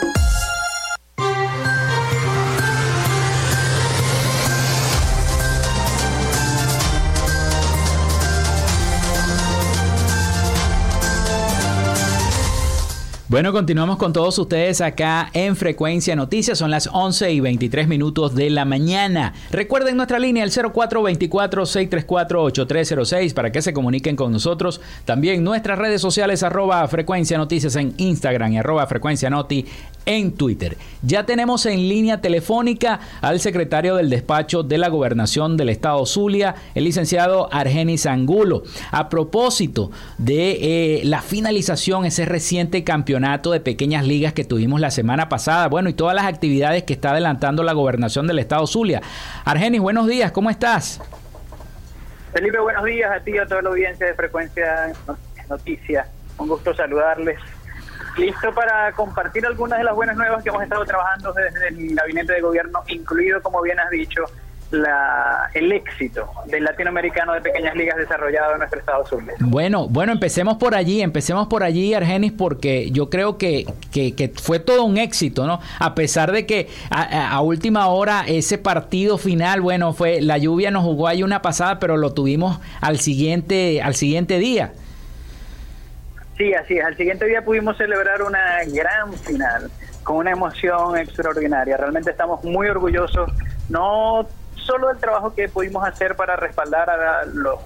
Bueno, 13.31 13.51
continuamos 13.53 13.95
con 13.95 14.11
todos 14.11 14.37
ustedes 14.39 14.81
acá 14.81 15.29
en 15.31 15.55
Frecuencia 15.55 16.17
Noticias. 16.17 16.57
Son 16.57 16.69
las 16.69 16.89
11 16.91 17.31
y 17.31 17.39
23 17.39 17.87
minutos 17.87 18.35
de 18.35 18.49
la 18.49 18.65
mañana. 18.65 19.31
Recuerden 19.51 19.95
nuestra 19.95 20.19
línea, 20.19 20.43
el 20.43 20.51
0424-634-8306, 20.51 23.33
para 23.33 23.53
que 23.53 23.61
se 23.61 23.71
comuniquen 23.71 24.17
con 24.17 24.33
nosotros. 24.33 24.81
También 25.05 25.45
nuestras 25.45 25.79
redes 25.79 26.01
sociales, 26.01 26.43
arroba 26.43 26.85
Frecuencia 26.89 27.37
Noticias 27.37 27.77
en 27.77 27.93
Instagram 27.95 28.51
y 28.51 28.57
arroba 28.57 28.85
Frecuencia 28.85 29.29
Noti 29.29 29.65
en 30.05 30.33
Twitter. 30.33 30.77
Ya 31.01 31.25
tenemos 31.25 31.65
en 31.65 31.87
línea 31.87 32.21
telefónica 32.21 32.99
al 33.21 33.39
secretario 33.39 33.95
del 33.95 34.09
despacho 34.09 34.63
de 34.63 34.77
la 34.77 34.89
gobernación 34.89 35.57
del 35.57 35.69
estado 35.69 36.05
Zulia, 36.05 36.55
el 36.75 36.83
licenciado 36.83 37.51
Argenis 37.51 38.05
Angulo. 38.05 38.63
A 38.91 39.09
propósito 39.09 39.91
de 40.17 40.99
eh, 40.99 41.01
la 41.05 41.21
finalización, 41.21 42.05
ese 42.05 42.25
reciente 42.25 42.83
campeonato 42.83 43.51
de 43.51 43.59
pequeñas 43.59 44.05
ligas 44.05 44.33
que 44.33 44.43
tuvimos 44.43 44.79
la 44.79 44.91
semana 44.91 45.29
pasada, 45.29 45.67
bueno, 45.67 45.89
y 45.89 45.93
todas 45.93 46.15
las 46.15 46.25
actividades 46.25 46.83
que 46.83 46.93
está 46.93 47.11
adelantando 47.11 47.63
la 47.63 47.73
gobernación 47.73 48.27
del 48.27 48.39
estado 48.39 48.67
Zulia. 48.67 49.01
Argenis, 49.45 49.81
buenos 49.81 50.07
días, 50.07 50.31
¿cómo 50.31 50.49
estás? 50.49 51.01
Felipe, 52.33 52.59
buenos 52.59 52.85
días 52.85 53.11
a 53.11 53.19
ti 53.19 53.31
y 53.31 53.37
a 53.37 53.45
toda 53.45 53.61
la 53.61 53.69
audiencia 53.69 54.07
de 54.07 54.13
Frecuencia 54.13 54.93
Noticias. 55.49 56.07
Un 56.37 56.47
gusto 56.47 56.73
saludarles. 56.73 57.37
Listo 58.17 58.53
para 58.53 58.91
compartir 58.93 59.45
algunas 59.45 59.79
de 59.79 59.85
las 59.85 59.95
buenas 59.95 60.15
nuevas 60.15 60.43
que 60.43 60.49
hemos 60.49 60.63
estado 60.63 60.85
trabajando 60.85 61.33
desde 61.33 61.69
el 61.69 61.95
gabinete 61.95 62.33
de 62.33 62.41
gobierno, 62.41 62.83
incluido, 62.87 63.41
como 63.41 63.61
bien 63.61 63.79
has 63.79 63.89
dicho, 63.89 64.25
la, 64.71 65.49
el 65.53 65.71
éxito 65.71 66.29
del 66.45 66.63
latinoamericano 66.63 67.33
de 67.33 67.41
pequeñas 67.41 67.75
ligas 67.75 67.97
desarrollado 67.97 68.53
en 68.53 68.59
nuestro 68.59 68.79
estado 68.79 69.05
sur. 69.05 69.21
Bueno, 69.39 69.87
bueno, 69.87 70.13
empecemos 70.13 70.57
por 70.57 70.75
allí, 70.75 71.01
empecemos 71.01 71.47
por 71.47 71.63
allí, 71.63 71.93
Argenis, 71.93 72.31
porque 72.31 72.89
yo 72.91 73.09
creo 73.09 73.37
que, 73.37 73.65
que, 73.91 74.31
fue 74.41 74.59
todo 74.59 74.83
un 74.83 74.97
éxito, 74.97 75.45
¿no? 75.45 75.59
A 75.79 75.93
pesar 75.93 76.31
de 76.31 76.45
que 76.45 76.69
a, 76.89 77.39
última 77.41 77.87
hora 77.87 78.23
ese 78.27 78.57
partido 78.57 79.17
final, 79.17 79.61
bueno, 79.61 79.93
fue 79.93 80.21
la 80.21 80.37
lluvia 80.37 80.71
nos 80.71 80.83
jugó 80.83 81.07
ahí 81.07 81.23
una 81.23 81.41
pasada, 81.41 81.79
pero 81.79 81.97
lo 81.97 82.13
tuvimos 82.13 82.59
al 82.79 82.99
siguiente, 82.99 83.81
al 83.81 83.95
siguiente 83.95 84.39
día. 84.39 84.73
Sí, 86.41 86.55
así 86.55 86.79
es. 86.79 86.83
Al 86.83 86.97
siguiente 86.97 87.27
día 87.27 87.45
pudimos 87.45 87.77
celebrar 87.77 88.23
una 88.23 88.63
gran 88.65 89.13
final 89.13 89.69
con 90.01 90.15
una 90.15 90.31
emoción 90.31 90.97
extraordinaria. 90.97 91.77
Realmente 91.77 92.09
estamos 92.09 92.43
muy 92.43 92.67
orgullosos, 92.67 93.31
no 93.69 94.27
solo 94.55 94.89
el 94.89 94.97
trabajo 94.97 95.35
que 95.35 95.47
pudimos 95.49 95.87
hacer 95.87 96.15
para 96.15 96.35
respaldar 96.35 96.89
a 96.89 97.25
los 97.25 97.59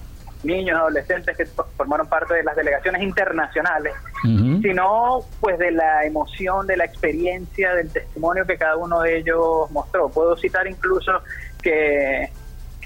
niños, 0.44 0.78
adolescentes 0.78 1.34
que 1.38 1.46
formaron 1.74 2.06
parte 2.06 2.34
de 2.34 2.42
las 2.42 2.54
delegaciones 2.54 3.00
internacionales, 3.00 3.94
sino 4.22 5.20
pues 5.40 5.58
de 5.58 5.70
la 5.70 6.04
emoción, 6.04 6.66
de 6.66 6.76
la 6.76 6.84
experiencia, 6.84 7.74
del 7.74 7.90
testimonio 7.90 8.44
que 8.44 8.58
cada 8.58 8.76
uno 8.76 9.00
de 9.00 9.16
ellos 9.16 9.70
mostró. 9.70 10.10
Puedo 10.10 10.36
citar 10.36 10.66
incluso 10.66 11.12
que, 11.62 12.30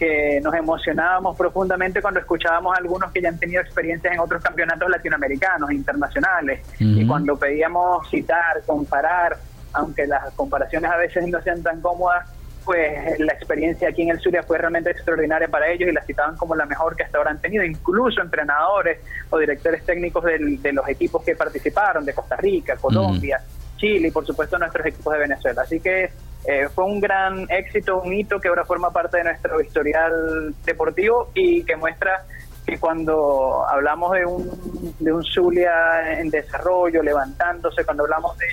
que 0.01 0.41
nos 0.43 0.55
emocionábamos 0.55 1.37
profundamente 1.37 2.01
cuando 2.01 2.21
escuchábamos 2.21 2.75
a 2.75 2.79
algunos 2.79 3.13
que 3.13 3.21
ya 3.21 3.29
han 3.29 3.39
tenido 3.39 3.61
experiencias 3.61 4.15
en 4.15 4.19
otros 4.19 4.43
campeonatos 4.43 4.89
latinoamericanos, 4.89 5.71
internacionales, 5.71 6.67
y 6.79 7.07
cuando 7.07 7.37
pedíamos 7.37 8.09
citar, 8.09 8.63
comparar, 8.65 9.37
aunque 9.75 10.07
las 10.07 10.33
comparaciones 10.33 10.91
a 10.91 10.97
veces 10.97 11.29
no 11.29 11.43
sean 11.43 11.63
tan 11.63 11.83
cómodas, 11.83 12.27
pues 12.65 13.21
la 13.21 13.35
experiencia 13.35 13.91
aquí 13.91 14.01
en 14.01 14.11
el 14.11 14.21
Zulia 14.21 14.43
fue 14.43 14.57
realmente 14.57 14.91
extraordinaria 14.91 15.49
para 15.49 15.69
ellos 15.69 15.91
y 15.91 15.93
la 15.93 16.03
citaban 16.03 16.35
como 16.39 16.55
la 16.55 16.65
mejor 16.65 16.97
que 16.97 17.03
hasta 17.03 17.19
ahora 17.19 17.33
han 17.33 17.41
tenido, 17.43 17.63
incluso 17.63 18.23
entrenadores 18.23 19.01
o 19.29 19.37
directores 19.39 19.85
técnicos 19.85 20.25
de 20.25 20.73
los 20.73 20.89
equipos 20.89 21.23
que 21.23 21.37
participaron, 21.37 22.07
de 22.07 22.15
Costa 22.15 22.37
Rica, 22.37 22.77
Colombia, 22.77 23.39
Chile 23.81 24.09
y 24.09 24.11
por 24.11 24.27
supuesto 24.27 24.59
nuestros 24.59 24.87
equipos 24.87 25.13
de 25.15 25.21
Venezuela. 25.21 25.63
Así 25.63 25.81
que 25.81 26.11
eh, 26.47 26.69
fue 26.75 26.85
un 26.85 27.01
gran 27.01 27.47
éxito, 27.51 28.01
un 28.01 28.13
hito 28.13 28.39
que 28.39 28.49
ahora 28.49 28.65
forma 28.65 28.93
parte 28.93 29.19
de 29.19 29.25
nuestro 29.25 29.61
historial 29.61 30.55
deportivo 30.65 31.31
y 31.35 31.65
que 31.65 31.77
muestra 31.77 32.25
que 32.67 32.79
cuando 32.79 33.67
hablamos 33.67 34.13
de 34.13 34.27
un, 34.27 34.95
de 34.99 35.13
un 35.13 35.25
Zulia 35.25 36.19
en 36.21 36.31
desarrollo, 36.31 37.03
levantándose, 37.03 37.85
cuando 37.85 38.05
hablamos 38.05 38.37
de 38.39 38.47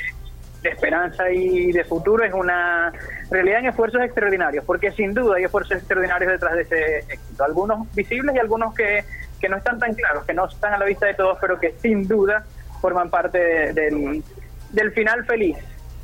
esperanza 0.70 1.30
y 1.30 1.72
de 1.72 1.84
futuro 1.86 2.24
es 2.24 2.34
una 2.34 2.92
realidad 3.30 3.60
en 3.60 3.68
esfuerzos 3.68 4.02
extraordinarios, 4.02 4.66
porque 4.66 4.92
sin 4.92 5.13
duda 5.13 5.38
hay 5.38 5.46
esfuerzos 5.46 5.78
extraordinarios 5.78 6.32
detrás 6.32 6.56
de 6.56 6.62
ese 6.63 6.98
éxito, 7.00 7.44
algunos 7.44 7.94
visibles 7.94 8.36
y 8.36 8.40
algunos 8.40 8.74
que, 8.74 9.04
que 9.40 9.48
no 9.48 9.58
están 9.58 9.80
tan 9.80 9.94
claros, 9.94 10.26
que 10.26 10.34
no 10.34 10.46
están 10.46 10.74
a 10.74 10.78
la 10.78 10.86
vista 10.86 11.06
de 11.06 11.13
todos, 11.13 11.38
pero 11.40 11.60
que 11.60 11.74
sin 11.80 12.08
duda 12.08 12.46
forman 12.82 13.10
parte 13.10 13.74
del, 13.74 14.24
del 14.71 14.91
final 14.91 15.25
feliz 15.25 15.58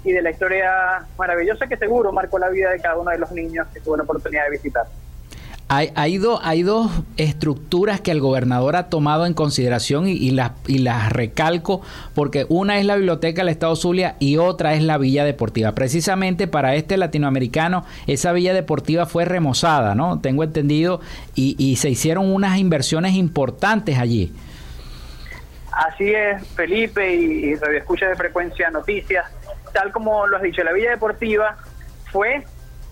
y 0.04 0.12
de 0.12 0.21
la 0.21 0.32
historia 0.32 1.06
maravillosa 1.17 1.67
que 1.67 1.78
seguro 1.78 2.12
marcó 2.12 2.39
la 2.39 2.49
vida 2.49 2.71
de 2.71 2.80
cada 2.80 2.97
uno 2.97 3.12
de 3.12 3.17
los 3.17 3.32
niños 3.32 3.67
que 3.73 3.80
tuvo 3.80 3.97
la 3.97 4.04
oportunidad 4.04 4.45
de 4.45 4.52
visitar. 4.52 4.86
Hay, 5.69 5.91
hay, 5.95 6.21
hay, 6.43 6.62
dos 6.62 6.91
estructuras 7.15 8.02
que 8.02 8.12
el 8.12 8.19
gobernador 8.19 8.76
ha 8.76 8.89
tomado 8.89 9.26
en 9.26 9.34
consideración 9.34 10.08
y, 10.08 10.30
las, 10.32 10.52
y 10.67 10.80
las 10.80 11.12
recalco 11.12 11.82
porque 12.13 12.45
una 12.49 12.80
es 12.80 12.86
la 12.86 12.95
biblioteca 12.95 13.41
del 13.41 13.49
Estado 13.49 13.76
Zulia 13.76 14.15
y 14.19 14.38
otra 14.38 14.73
es 14.76 14.84
la 14.84 14.97
Villa 14.97 15.23
Deportiva. 15.23 15.71
Precisamente 15.71 16.47
para 16.47 16.76
este 16.76 16.97
latinoamericano 16.97 17.86
esa 18.08 18.34
Villa 18.34 18.54
Deportiva 18.54 19.06
fue 19.06 19.23
remozada, 19.23 19.95
¿no? 19.95 20.19
Tengo 20.19 20.43
entendido, 20.43 20.99
y, 21.34 21.56
y 21.58 21.78
se 21.78 21.89
hicieron 21.89 22.32
unas 22.32 22.60
inversiones 22.60 23.15
importantes 23.15 23.97
allí. 23.97 24.34
Así 25.74 26.14
es, 26.14 26.48
Felipe 26.50 27.14
y, 27.16 27.54
Escucha 27.54 28.08
de 28.08 28.16
Frecuencia 28.16 28.70
Noticias. 28.70 29.26
Tal 29.74 29.92
como 29.92 30.28
lo 30.28 30.38
has 30.38 30.44
dicho, 30.44 30.64
la 30.64 30.72
Villa 30.72 30.92
Deportiva 30.92 31.58
fue, 32.12 32.44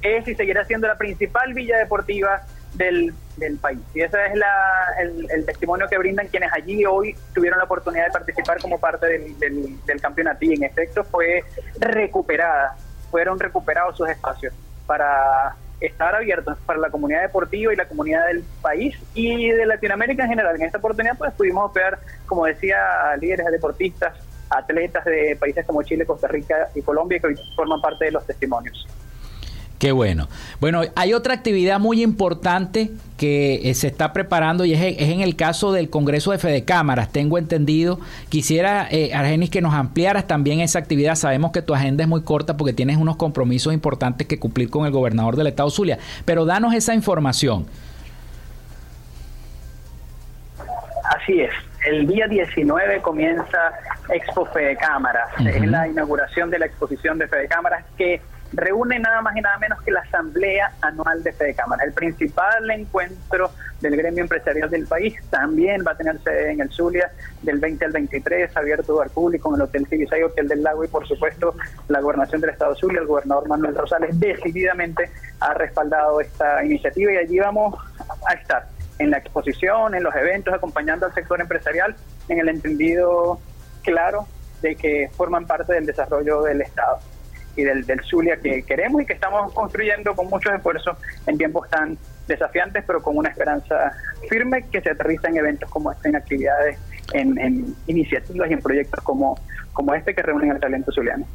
es 0.02 0.28
y 0.28 0.34
seguirá 0.34 0.65
siendo 0.65 0.88
la 0.88 0.98
principal 0.98 1.54
villa 1.54 1.78
deportiva 1.78 2.41
del, 2.74 3.13
del 3.38 3.58
país. 3.58 3.80
Y 3.94 4.02
ese 4.02 4.26
es 4.26 4.36
la, 4.36 4.96
el, 5.00 5.30
el, 5.30 5.46
testimonio 5.46 5.88
que 5.88 5.98
brindan 6.00 6.28
quienes 6.28 6.52
allí 6.54 6.84
hoy 6.86 7.15
tuvieron 7.36 7.60
la 7.60 7.65
oportunidad 7.65 8.06
de 8.06 8.12
participar 8.12 8.60
como 8.60 8.80
parte 8.80 9.06
del, 9.06 9.38
del, 9.38 9.86
del 9.86 10.02
campeonato. 10.02 10.44
Y 10.44 10.56
en 10.56 10.63
efecto 10.63 11.04
fue 11.04 11.44
recuperada, 11.78 12.76
fueron 13.12 13.39
recuperados 13.39 13.96
sus 13.96 14.10
espacios 14.10 14.56
para 14.88 15.56
estar 15.82 16.15
abiertos 16.15 16.58
para 16.65 16.80
la 16.80 16.89
comunidad 16.89 17.24
deportiva 17.24 17.74
y 17.74 17.76
la 17.76 17.88
comunidad 17.88 18.28
del 18.28 18.44
país 18.62 18.96
y 19.13 19.50
de 19.50 19.65
Latinoamérica 19.65 20.24
en 20.24 20.30
general. 20.30 20.56
En 20.56 20.63
esta 20.63 20.78
oportunidad 20.78 21.17
pues 21.17 21.34
pudimos 21.34 21.65
hospedar, 21.65 22.00
como 22.28 22.46
decía, 22.46 23.12
a 23.12 23.17
líderes 23.17 23.48
deportistas, 23.52 24.13
atletas 24.50 25.04
de 25.06 25.36
países 25.39 25.65
como 25.65 25.84
Chile, 25.84 26.06
Costa 26.06 26.28
Rica 26.28 26.70
y 26.76 26.82
Colombia 26.82 27.20
que 27.20 27.36
forman 27.56 27.82
parte 27.82 28.06
de 28.06 28.12
los 28.12 28.26
testimonios. 28.26 28.88
Qué 29.82 29.91
bueno. 29.91 30.28
Bueno, 30.60 30.84
hay 30.96 31.15
otra 31.15 31.34
actividad 31.34 31.80
muy 31.80 32.04
importante 32.04 32.91
que 33.17 33.67
eh, 33.67 33.74
se 33.74 33.88
está 33.88 34.13
preparando 34.13 34.63
y 34.63 34.74
es, 34.74 34.80
es, 34.80 35.10
en 35.10 35.22
el 35.22 35.36
caso 35.36 35.72
del 35.72 35.89
Congreso 35.89 36.32
de 36.32 36.38
Fede 36.38 36.63
Cámaras, 36.65 37.12
tengo 37.12 37.39
entendido. 37.39 38.00
Quisiera, 38.30 38.88
eh, 38.91 39.12
Argenis, 39.12 39.50
que 39.50 39.60
nos 39.60 39.74
ampliaras 39.74 40.28
también 40.28 40.60
esa 40.60 40.78
actividad. 40.78 41.15
Sabemos 41.15 41.52
que 41.52 41.63
tu 41.63 41.74
agenda 41.74 42.04
es 42.04 42.08
muy 42.08 42.22
corta 42.22 42.58
porque 42.58 42.74
tienes 42.74 42.98
unos 42.98 43.15
compromisos 43.15 43.74
importantes 43.74 44.28
que 44.28 44.38
cumplir 44.38 44.70
con 44.70 44.86
el 44.86 44.91
gobernador 44.91 45.36
del 45.36 45.48
estado 45.48 45.72
Zulia, 45.72 45.98
pero 46.26 46.46
danos 46.46 46.76
esa 46.76 46.94
información. 46.94 47.65
Así 51.06 51.41
es. 51.41 51.54
El 51.88 52.06
día 52.06 52.28
19 52.28 53.02
comienza 53.02 53.58
Expo 54.10 54.46
Fede 54.46 54.78
Cámaras. 54.78 55.32
Uh 55.39 55.41
-huh. 55.41 55.56
Es 55.56 55.67
la 55.67 55.88
inauguración 55.88 56.52
de 56.52 56.60
la 56.60 56.67
exposición 56.67 57.17
de 57.17 57.28
Fede 57.28 57.48
Cámaras 57.48 57.84
que 57.98 58.22
reúne 58.53 58.99
nada 58.99 59.21
más 59.21 59.35
y 59.35 59.41
nada 59.41 59.57
menos 59.57 59.81
que 59.81 59.91
la 59.91 60.01
Asamblea 60.01 60.73
Anual 60.81 61.23
de 61.23 61.31
Fede 61.31 61.53
Cámara, 61.53 61.83
el 61.83 61.93
principal 61.93 62.69
encuentro 62.69 63.51
del 63.79 63.95
gremio 63.95 64.23
empresarial 64.23 64.69
del 64.69 64.85
país. 64.85 65.15
También 65.29 65.83
va 65.85 65.91
a 65.91 65.97
tener 65.97 66.19
sede 66.21 66.51
en 66.51 66.61
el 66.61 66.69
Zulia 66.69 67.11
del 67.41 67.59
20 67.59 67.85
al 67.85 67.91
23, 67.91 68.55
abierto 68.55 69.01
al 69.01 69.09
público 69.09 69.49
en 69.49 69.55
el 69.55 69.61
Hotel 69.61 69.87
Cibisay, 69.87 70.23
Hotel 70.23 70.47
del 70.47 70.63
Lago 70.63 70.83
y 70.83 70.87
por 70.87 71.07
supuesto 71.07 71.55
la 71.87 71.99
gobernación 72.01 72.41
del 72.41 72.51
Estado 72.51 72.75
Zulia, 72.75 73.01
el 73.01 73.07
gobernador 73.07 73.47
Manuel 73.47 73.75
Rosales 73.75 74.19
decididamente 74.19 75.09
ha 75.39 75.53
respaldado 75.53 76.21
esta 76.21 76.63
iniciativa 76.63 77.13
y 77.13 77.17
allí 77.17 77.39
vamos 77.39 77.75
a 78.27 78.33
estar 78.33 78.67
en 78.99 79.09
la 79.09 79.17
exposición, 79.17 79.95
en 79.95 80.03
los 80.03 80.15
eventos, 80.15 80.53
acompañando 80.53 81.07
al 81.07 81.13
sector 81.13 81.41
empresarial 81.41 81.95
en 82.27 82.39
el 82.39 82.49
entendido 82.49 83.39
claro 83.81 84.27
de 84.61 84.75
que 84.75 85.09
forman 85.15 85.47
parte 85.47 85.73
del 85.73 85.87
desarrollo 85.87 86.43
del 86.43 86.61
Estado 86.61 86.99
y 87.55 87.63
del, 87.63 87.85
del 87.85 88.01
Zulia 88.01 88.37
que 88.37 88.63
queremos 88.63 89.01
y 89.01 89.05
que 89.05 89.13
estamos 89.13 89.53
construyendo 89.53 90.15
con 90.15 90.27
muchos 90.27 90.53
esfuerzos 90.53 90.97
en 91.27 91.37
tiempos 91.37 91.69
tan 91.69 91.97
desafiantes, 92.27 92.83
pero 92.85 93.01
con 93.01 93.17
una 93.17 93.29
esperanza 93.29 93.91
firme 94.29 94.65
que 94.71 94.81
se 94.81 94.91
aterriza 94.91 95.27
en 95.29 95.37
eventos 95.37 95.69
como 95.69 95.91
este, 95.91 96.09
en 96.09 96.15
actividades, 96.15 96.77
en, 97.13 97.75
iniciativas 97.87 98.49
y 98.49 98.53
en 98.53 98.61
proyectos 98.61 99.03
como, 99.03 99.37
como 99.73 99.93
este 99.93 100.15
que 100.15 100.21
reúnen 100.21 100.51
al 100.51 100.59
talento 100.59 100.91
zuliano. 100.91 101.25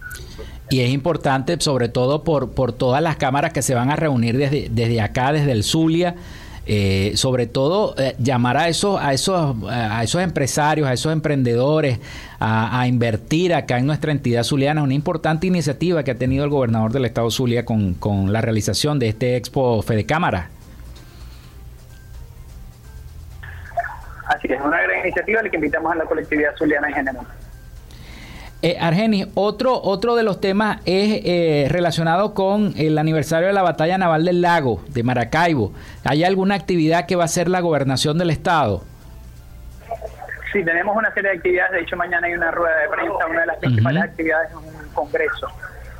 Y 0.70 0.80
es 0.80 0.90
importante, 0.90 1.56
sobre 1.60 1.88
todo 1.88 2.24
por, 2.24 2.52
por 2.52 2.72
todas 2.72 3.02
las 3.02 3.16
cámaras 3.16 3.52
que 3.52 3.62
se 3.62 3.74
van 3.74 3.90
a 3.90 3.96
reunir 3.96 4.36
desde, 4.36 4.68
desde 4.70 5.00
acá, 5.00 5.32
desde 5.32 5.52
el 5.52 5.62
Zulia. 5.62 6.14
Eh, 6.68 7.12
sobre 7.14 7.46
todo 7.46 7.94
eh, 7.96 8.16
llamar 8.18 8.56
a 8.56 8.68
esos, 8.68 9.00
a 9.00 9.12
esos, 9.12 9.54
a 9.70 10.02
esos 10.02 10.20
empresarios, 10.20 10.88
a 10.88 10.92
esos 10.92 11.12
emprendedores 11.12 12.00
a, 12.40 12.86
invertir 12.88 13.54
acá 13.54 13.78
en 13.78 13.86
nuestra 13.86 14.10
entidad 14.10 14.42
zuliana, 14.42 14.82
una 14.82 14.94
importante 14.94 15.46
iniciativa 15.46 16.02
que 16.02 16.10
ha 16.10 16.16
tenido 16.16 16.44
el 16.44 16.50
gobernador 16.50 16.92
del 16.92 17.04
estado 17.04 17.30
Zulia 17.30 17.64
con, 17.64 17.94
con 17.94 18.32
la 18.32 18.40
realización 18.40 18.98
de 18.98 19.08
este 19.08 19.36
Expo 19.36 19.80
Fede 19.82 20.06
Cámara. 20.06 20.50
Así 24.26 24.48
es, 24.52 24.60
una 24.60 24.82
gran 24.82 25.00
iniciativa 25.00 25.38
a 25.38 25.42
la 25.44 25.48
que 25.48 25.56
invitamos 25.56 25.92
a 25.92 25.94
la 25.94 26.04
colectividad 26.04 26.56
zuliana 26.56 26.88
en 26.88 26.94
general. 26.94 27.26
Eh, 28.62 28.78
Argenis, 28.80 29.28
otro, 29.34 29.80
otro 29.82 30.16
de 30.16 30.22
los 30.22 30.40
temas 30.40 30.78
es 30.86 31.20
eh, 31.24 31.66
relacionado 31.68 32.32
con 32.32 32.72
el 32.76 32.96
aniversario 32.96 33.48
de 33.48 33.52
la 33.52 33.62
batalla 33.62 33.98
naval 33.98 34.24
del 34.24 34.40
lago 34.40 34.82
de 34.88 35.02
Maracaibo. 35.02 35.72
¿Hay 36.04 36.24
alguna 36.24 36.54
actividad 36.54 37.06
que 37.06 37.16
va 37.16 37.22
a 37.22 37.26
hacer 37.26 37.48
la 37.48 37.60
gobernación 37.60 38.16
del 38.16 38.30
estado? 38.30 38.82
Sí, 40.52 40.64
tenemos 40.64 40.96
una 40.96 41.12
serie 41.12 41.32
de 41.32 41.36
actividades. 41.36 41.72
De 41.72 41.80
hecho, 41.80 41.96
mañana 41.96 42.26
hay 42.26 42.32
una 42.32 42.50
rueda 42.50 42.76
de 42.78 42.88
prensa. 42.88 43.26
Una 43.28 43.40
de 43.40 43.46
las 43.46 43.56
principales 43.58 44.02
uh 44.02 44.06
-huh. 44.06 44.08
actividades 44.10 44.50
es 44.50 44.56
un 44.56 44.92
congreso. 44.94 45.48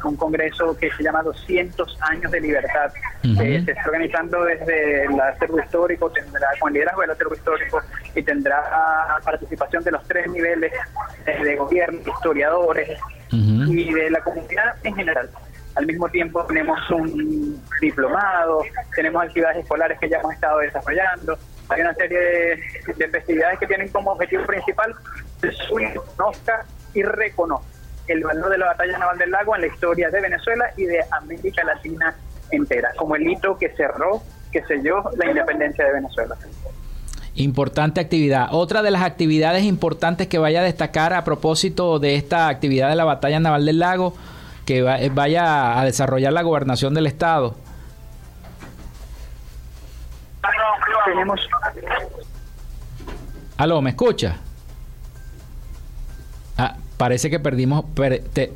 Un 0.04 0.16
congreso 0.16 0.78
que 0.78 0.90
se 0.92 1.02
llama 1.02 1.22
200 1.22 1.98
años 2.00 2.32
de 2.32 2.40
libertad. 2.40 2.90
Uh 3.22 3.28
-huh. 3.28 3.42
eh, 3.42 3.62
se 3.64 3.72
está 3.72 3.82
organizando 3.84 4.44
desde 4.44 5.04
el 5.04 5.20
acervo 5.20 5.60
histórico, 5.60 6.10
tendrá 6.10 6.48
con 6.58 6.68
el 6.68 6.74
liderazgo 6.74 7.02
del 7.02 7.10
acervo 7.10 7.34
histórico 7.34 7.82
y 8.16 8.22
tendrá 8.22 9.18
participación 9.24 9.84
de 9.84 9.92
los 9.92 10.02
tres 10.08 10.28
niveles 10.30 10.72
de 11.24 11.56
gobierno, 11.56 12.00
historiadores 12.00 12.98
uh 13.32 13.36
-huh. 13.36 13.68
y 13.68 13.92
de 13.92 14.10
la 14.10 14.20
comunidad 14.20 14.74
en 14.82 14.94
general. 14.96 15.30
Al 15.74 15.86
mismo 15.86 16.08
tiempo 16.08 16.44
tenemos 16.46 16.78
un 16.90 17.62
diplomado, 17.80 18.62
tenemos 18.94 19.22
actividades 19.22 19.58
escolares 19.58 19.98
que 20.00 20.08
ya 20.08 20.18
hemos 20.18 20.32
estado 20.32 20.58
desarrollando, 20.60 21.38
hay 21.68 21.80
una 21.82 21.94
serie 21.94 22.18
de, 22.18 22.94
de 22.96 23.08
festividades 23.08 23.58
que 23.58 23.66
tienen 23.66 23.88
como 23.88 24.12
objetivo 24.12 24.44
principal 24.44 24.94
que 25.40 26.00
conozca 26.16 26.64
y 26.94 27.02
reconozca 27.02 27.76
el 28.08 28.22
valor 28.22 28.50
de 28.50 28.58
la 28.58 28.66
batalla 28.66 28.98
naval 28.98 29.18
del 29.18 29.30
lago 29.30 29.54
en 29.54 29.62
la 29.62 29.66
historia 29.66 30.10
de 30.10 30.20
Venezuela 30.20 30.70
y 30.76 30.86
de 30.86 31.00
América 31.10 31.64
Latina 31.64 32.14
entera, 32.50 32.92
como 32.96 33.16
el 33.16 33.28
hito 33.28 33.58
que 33.58 33.68
cerró, 33.70 34.22
que 34.52 34.62
selló 34.64 35.10
la 35.16 35.26
independencia 35.26 35.84
de 35.84 35.92
Venezuela. 35.92 36.36
Importante 37.36 38.00
actividad. 38.00 38.48
Otra 38.50 38.82
de 38.82 38.90
las 38.90 39.02
actividades 39.02 39.64
importantes 39.64 40.26
que 40.26 40.38
vaya 40.38 40.60
a 40.60 40.64
destacar 40.64 41.12
a 41.12 41.22
propósito 41.22 41.98
de 41.98 42.16
esta 42.16 42.48
actividad 42.48 42.88
de 42.88 42.96
la 42.96 43.04
batalla 43.04 43.38
naval 43.38 43.66
del 43.66 43.78
lago, 43.78 44.14
que 44.64 44.82
vaya 44.82 45.78
a 45.78 45.84
desarrollar 45.84 46.32
la 46.32 46.42
gobernación 46.42 46.94
del 46.94 47.06
estado. 47.06 47.54
Tenemos. 51.04 51.40
Aló, 53.58 53.80
¿me 53.80 53.90
escucha? 53.90 54.36
Ah, 56.58 56.76
parece 56.96 57.30
que 57.30 57.38
perdimos, 57.38 57.84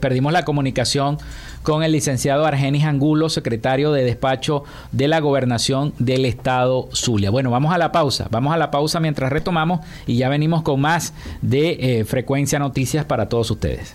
perdimos 0.01 0.33
la 0.33 0.45
comunicación 0.45 1.19
con 1.63 1.83
el 1.83 1.93
licenciado 1.93 2.47
Argenis 2.47 2.85
Angulo, 2.85 3.29
secretario 3.29 3.93
de 3.93 4.05
despacho 4.05 4.65
de 4.93 5.09
la 5.09 5.21
gobernación 5.21 5.93
del 5.99 6.25
estado 6.25 6.89
Zulia. 6.95 7.31
Bueno, 7.31 7.51
vamos 7.51 7.73
a 7.73 7.79
la 7.79 7.93
pausa, 7.93 8.29
vamos 8.31 8.55
a 8.55 8.57
la 8.57 8.71
pausa 8.71 9.01
mientras 9.01 9.31
retomamos 9.31 9.81
y 10.07 10.17
ya 10.17 10.29
venimos 10.29 10.63
con 10.63 10.81
más 10.81 11.13
de 11.43 12.01
eh, 12.01 12.05
Frecuencia 12.05 12.59
Noticias 12.59 13.05
para 13.05 13.29
todos 13.29 13.51
ustedes. 13.51 13.95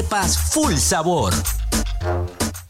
arepas 0.00 0.36
full 0.36 0.78
sabor. 0.78 1.59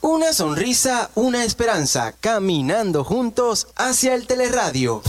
Una 0.00 0.32
sonrisa, 0.32 1.10
una 1.14 1.44
esperanza, 1.44 2.12
caminando 2.20 3.04
juntos 3.04 3.68
hacia 3.76 4.14
el 4.14 4.26
teleradio. 4.26 5.02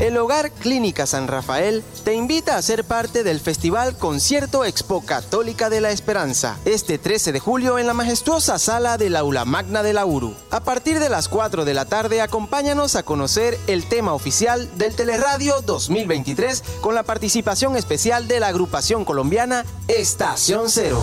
El 0.00 0.16
Hogar 0.18 0.50
Clínica 0.50 1.06
San 1.06 1.28
Rafael 1.28 1.84
te 2.04 2.14
invita 2.14 2.56
a 2.56 2.62
ser 2.62 2.84
parte 2.84 3.22
del 3.22 3.38
Festival 3.38 3.96
Concierto 3.96 4.64
Expo 4.64 5.02
Católica 5.02 5.70
de 5.70 5.80
la 5.80 5.92
Esperanza, 5.92 6.58
este 6.64 6.98
13 6.98 7.30
de 7.30 7.38
julio 7.38 7.78
en 7.78 7.86
la 7.86 7.94
majestuosa 7.94 8.58
sala 8.58 8.98
del 8.98 9.14
Aula 9.14 9.44
Magna 9.44 9.84
de 9.84 9.92
la 9.92 10.04
URU. 10.04 10.34
A 10.50 10.60
partir 10.60 10.98
de 10.98 11.08
las 11.08 11.28
4 11.28 11.64
de 11.64 11.74
la 11.74 11.84
tarde, 11.84 12.20
acompáñanos 12.20 12.96
a 12.96 13.04
conocer 13.04 13.56
el 13.68 13.88
tema 13.88 14.14
oficial 14.14 14.68
del 14.76 14.96
Teleradio 14.96 15.60
2023 15.60 16.64
con 16.80 16.96
la 16.96 17.04
participación 17.04 17.76
especial 17.76 18.26
de 18.26 18.40
la 18.40 18.48
agrupación 18.48 19.04
colombiana 19.04 19.64
Estación 19.86 20.70
Cero. 20.70 21.00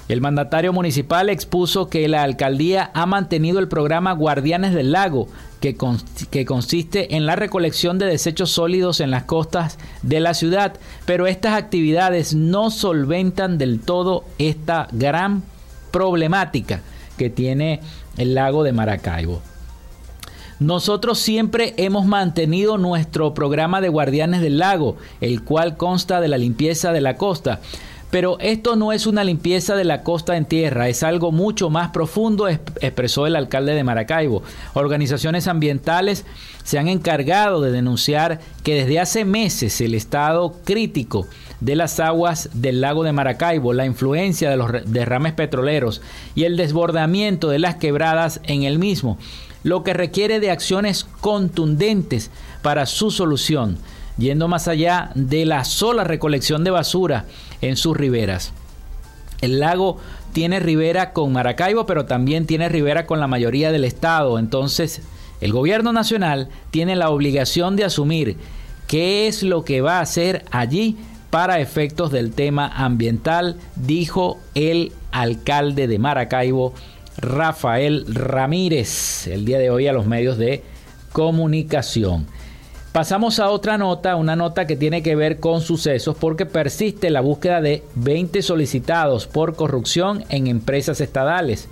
El 0.08 0.20
mandatario 0.20 0.74
municipal 0.74 1.30
expuso 1.30 1.88
que 1.88 2.06
la 2.06 2.22
alcaldía 2.22 2.90
ha 2.92 3.06
mantenido 3.06 3.58
el 3.58 3.68
programa 3.68 4.12
Guardianes 4.12 4.74
del 4.74 4.92
Lago, 4.92 5.28
que, 5.60 5.74
consiste 6.44 7.16
en 7.16 7.24
la 7.24 7.36
recolección 7.36 7.98
de 7.98 8.06
desechos 8.06 8.50
sólidos 8.50 9.00
en 9.00 9.10
las 9.10 9.22
costas 9.22 9.78
de 10.02 10.20
la 10.20 10.34
ciudad, 10.34 10.74
pero 11.06 11.26
estas 11.26 11.54
actividades 11.54 12.34
no 12.34 12.70
solventan 12.70 13.56
del 13.56 13.80
todo 13.80 14.24
esta 14.38 14.88
gran 14.92 15.44
problemática 15.92 16.80
que 17.16 17.30
tiene 17.30 17.80
el 18.16 18.34
lago 18.34 18.64
de 18.64 18.72
Maracaibo. 18.72 19.40
Nosotros 20.58 21.18
siempre 21.18 21.74
hemos 21.76 22.06
mantenido 22.06 22.78
nuestro 22.78 23.34
programa 23.34 23.80
de 23.80 23.88
guardianes 23.88 24.40
del 24.40 24.58
lago, 24.58 24.96
el 25.20 25.42
cual 25.42 25.76
consta 25.76 26.20
de 26.20 26.28
la 26.28 26.38
limpieza 26.38 26.92
de 26.92 27.00
la 27.00 27.16
costa. 27.16 27.60
Pero 28.12 28.38
esto 28.40 28.76
no 28.76 28.92
es 28.92 29.06
una 29.06 29.24
limpieza 29.24 29.74
de 29.74 29.84
la 29.84 30.02
costa 30.02 30.36
en 30.36 30.44
tierra, 30.44 30.88
es 30.88 31.02
algo 31.02 31.32
mucho 31.32 31.70
más 31.70 31.90
profundo, 31.92 32.46
expresó 32.46 33.26
el 33.26 33.36
alcalde 33.36 33.74
de 33.74 33.84
Maracaibo. 33.84 34.42
Organizaciones 34.74 35.48
ambientales 35.48 36.26
se 36.62 36.78
han 36.78 36.88
encargado 36.88 37.62
de 37.62 37.72
denunciar 37.72 38.38
que 38.62 38.74
desde 38.74 39.00
hace 39.00 39.24
meses 39.24 39.80
el 39.80 39.94
estado 39.94 40.54
crítico 40.62 41.26
de 41.62 41.76
las 41.76 42.00
aguas 42.00 42.48
del 42.54 42.80
lago 42.80 43.04
de 43.04 43.12
Maracaibo, 43.12 43.72
la 43.72 43.86
influencia 43.86 44.50
de 44.50 44.56
los 44.56 44.72
derrames 44.84 45.32
petroleros 45.32 46.02
y 46.34 46.42
el 46.42 46.56
desbordamiento 46.56 47.50
de 47.50 47.60
las 47.60 47.76
quebradas 47.76 48.40
en 48.42 48.64
el 48.64 48.80
mismo, 48.80 49.16
lo 49.62 49.84
que 49.84 49.94
requiere 49.94 50.40
de 50.40 50.50
acciones 50.50 51.06
contundentes 51.20 52.32
para 52.62 52.84
su 52.86 53.12
solución, 53.12 53.78
yendo 54.18 54.48
más 54.48 54.66
allá 54.66 55.12
de 55.14 55.46
la 55.46 55.64
sola 55.64 56.02
recolección 56.02 56.64
de 56.64 56.72
basura 56.72 57.26
en 57.60 57.76
sus 57.76 57.96
riberas. 57.96 58.52
El 59.40 59.60
lago 59.60 59.98
tiene 60.32 60.58
ribera 60.58 61.12
con 61.12 61.32
Maracaibo, 61.32 61.86
pero 61.86 62.06
también 62.06 62.44
tiene 62.44 62.68
ribera 62.68 63.06
con 63.06 63.20
la 63.20 63.28
mayoría 63.28 63.70
del 63.70 63.84
estado. 63.84 64.40
Entonces, 64.40 65.02
el 65.40 65.52
gobierno 65.52 65.92
nacional 65.92 66.48
tiene 66.72 66.96
la 66.96 67.10
obligación 67.10 67.76
de 67.76 67.84
asumir 67.84 68.36
qué 68.88 69.28
es 69.28 69.44
lo 69.44 69.64
que 69.64 69.80
va 69.80 69.98
a 69.98 70.02
hacer 70.02 70.44
allí 70.50 70.96
para 71.32 71.60
efectos 71.60 72.12
del 72.12 72.34
tema 72.34 72.68
ambiental, 72.68 73.56
dijo 73.74 74.38
el 74.54 74.92
alcalde 75.12 75.86
de 75.86 75.98
Maracaibo, 75.98 76.74
Rafael 77.16 78.04
Ramírez, 78.06 79.28
el 79.28 79.46
día 79.46 79.58
de 79.58 79.70
hoy 79.70 79.86
a 79.86 79.94
los 79.94 80.04
medios 80.04 80.36
de 80.36 80.62
comunicación. 81.10 82.26
Pasamos 82.92 83.38
a 83.38 83.48
otra 83.48 83.78
nota, 83.78 84.16
una 84.16 84.36
nota 84.36 84.66
que 84.66 84.76
tiene 84.76 85.02
que 85.02 85.16
ver 85.16 85.40
con 85.40 85.62
sucesos 85.62 86.14
porque 86.20 86.44
persiste 86.44 87.08
la 87.08 87.22
búsqueda 87.22 87.62
de 87.62 87.82
20 87.94 88.42
solicitados 88.42 89.26
por 89.26 89.56
corrupción 89.56 90.24
en 90.28 90.48
empresas 90.48 91.00
estadales. 91.00 91.66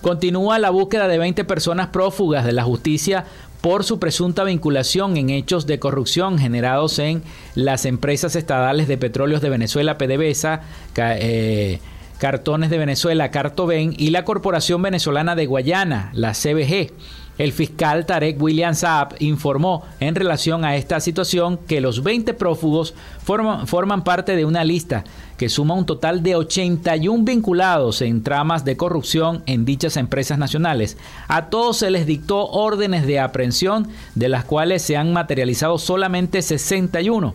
Continúa 0.00 0.60
la 0.60 0.70
búsqueda 0.70 1.08
de 1.08 1.18
20 1.18 1.44
personas 1.44 1.88
prófugas 1.88 2.44
de 2.44 2.52
la 2.52 2.62
justicia 2.62 3.24
por 3.62 3.84
su 3.84 3.98
presunta 3.98 4.44
vinculación 4.44 5.16
en 5.16 5.30
hechos 5.30 5.66
de 5.66 5.78
corrupción 5.78 6.38
generados 6.38 6.98
en 6.98 7.22
las 7.54 7.86
empresas 7.86 8.36
estadales 8.36 8.88
de 8.88 8.98
petróleos 8.98 9.40
de 9.40 9.48
Venezuela, 9.48 9.96
PDVSA, 9.96 10.62
eh, 10.96 11.78
Cartones 12.18 12.70
de 12.70 12.78
Venezuela, 12.78 13.30
Cartoven 13.30 13.94
y 13.96 14.10
la 14.10 14.24
Corporación 14.24 14.82
Venezolana 14.82 15.34
de 15.34 15.46
Guayana, 15.46 16.10
la 16.12 16.34
CBG. 16.34 16.92
El 17.38 17.52
fiscal 17.52 18.04
Tarek 18.04 18.40
William 18.40 18.74
Saab 18.74 19.14
informó 19.20 19.84
en 20.00 20.14
relación 20.14 20.64
a 20.64 20.76
esta 20.76 21.00
situación 21.00 21.58
que 21.66 21.80
los 21.80 22.02
20 22.02 22.34
prófugos 22.34 22.94
forman, 23.24 23.66
forman, 23.66 24.04
parte 24.04 24.36
de 24.36 24.44
una 24.44 24.64
lista 24.64 25.04
que 25.42 25.48
suma 25.48 25.74
un 25.74 25.86
total 25.86 26.22
de 26.22 26.36
81 26.36 27.24
vinculados 27.24 28.00
en 28.00 28.22
tramas 28.22 28.64
de 28.64 28.76
corrupción 28.76 29.42
en 29.46 29.64
dichas 29.64 29.96
empresas 29.96 30.38
nacionales. 30.38 30.96
A 31.26 31.46
todos 31.46 31.78
se 31.78 31.90
les 31.90 32.06
dictó 32.06 32.46
órdenes 32.46 33.08
de 33.08 33.18
aprehensión, 33.18 33.88
de 34.14 34.28
las 34.28 34.44
cuales 34.44 34.82
se 34.82 34.96
han 34.96 35.12
materializado 35.12 35.78
solamente 35.78 36.42
61. 36.42 37.34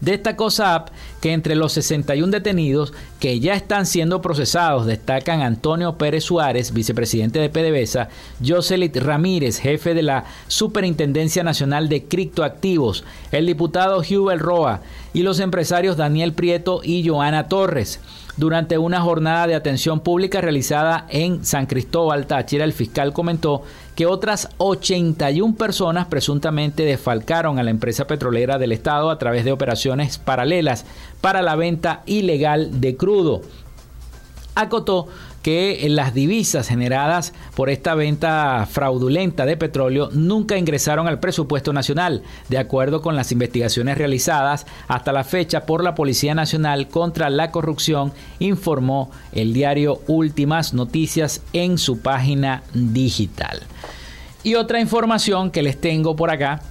Destacó 0.00 0.50
SAP 0.50 0.88
que 1.20 1.32
entre 1.32 1.54
los 1.54 1.72
61 1.72 2.30
detenidos 2.30 2.92
que 3.18 3.38
ya 3.38 3.54
están 3.54 3.84
siendo 3.84 4.22
procesados 4.22 4.86
destacan 4.86 5.42
Antonio 5.42 5.98
Pérez 5.98 6.24
Suárez, 6.24 6.72
vicepresidente 6.72 7.38
de 7.38 7.50
PDVSA, 7.50 8.08
Joselit 8.44 8.96
Ramírez, 8.96 9.58
jefe 9.58 9.92
de 9.92 10.02
la 10.02 10.24
Superintendencia 10.48 11.42
Nacional 11.42 11.88
de 11.88 12.04
Criptoactivos, 12.04 13.04
el 13.30 13.46
diputado 13.46 14.00
Hubert 14.00 14.40
Roa 14.40 14.80
y 15.12 15.22
los 15.22 15.38
empresarios 15.40 15.96
Daniel 15.96 16.32
Prieto 16.32 16.80
y 16.82 17.06
Joana 17.06 17.48
Torres. 17.48 18.00
Durante 18.36 18.78
una 18.78 19.02
jornada 19.02 19.46
de 19.46 19.54
atención 19.54 20.00
pública 20.00 20.40
realizada 20.40 21.04
en 21.10 21.44
San 21.44 21.66
Cristóbal, 21.66 22.26
Táchira, 22.26 22.64
el 22.64 22.72
fiscal 22.72 23.12
comentó 23.12 23.64
que 24.00 24.06
otras 24.06 24.48
81 24.56 25.56
personas 25.56 26.06
presuntamente 26.06 26.84
desfalcaron 26.84 27.58
a 27.58 27.62
la 27.62 27.70
empresa 27.70 28.06
petrolera 28.06 28.56
del 28.56 28.72
Estado 28.72 29.10
a 29.10 29.18
través 29.18 29.44
de 29.44 29.52
operaciones 29.52 30.16
paralelas 30.16 30.86
para 31.20 31.42
la 31.42 31.54
venta 31.54 32.02
ilegal 32.06 32.80
de 32.80 32.96
crudo. 32.96 33.42
Acotó 34.54 35.08
que 35.42 35.86
las 35.88 36.12
divisas 36.12 36.68
generadas 36.68 37.32
por 37.54 37.70
esta 37.70 37.94
venta 37.94 38.66
fraudulenta 38.70 39.46
de 39.46 39.56
petróleo 39.56 40.10
nunca 40.12 40.58
ingresaron 40.58 41.08
al 41.08 41.18
presupuesto 41.18 41.72
nacional, 41.72 42.22
de 42.48 42.58
acuerdo 42.58 43.00
con 43.00 43.16
las 43.16 43.32
investigaciones 43.32 43.96
realizadas 43.96 44.66
hasta 44.86 45.12
la 45.12 45.24
fecha 45.24 45.64
por 45.64 45.82
la 45.82 45.94
Policía 45.94 46.34
Nacional 46.34 46.88
contra 46.88 47.30
la 47.30 47.50
Corrupción, 47.50 48.12
informó 48.38 49.10
el 49.32 49.54
diario 49.54 50.00
Últimas 50.06 50.74
Noticias 50.74 51.42
en 51.52 51.78
su 51.78 52.00
página 52.00 52.62
digital. 52.74 53.62
Y 54.42 54.54
otra 54.54 54.80
información 54.80 55.50
que 55.50 55.62
les 55.62 55.80
tengo 55.80 56.16
por 56.16 56.30
acá 56.30 56.62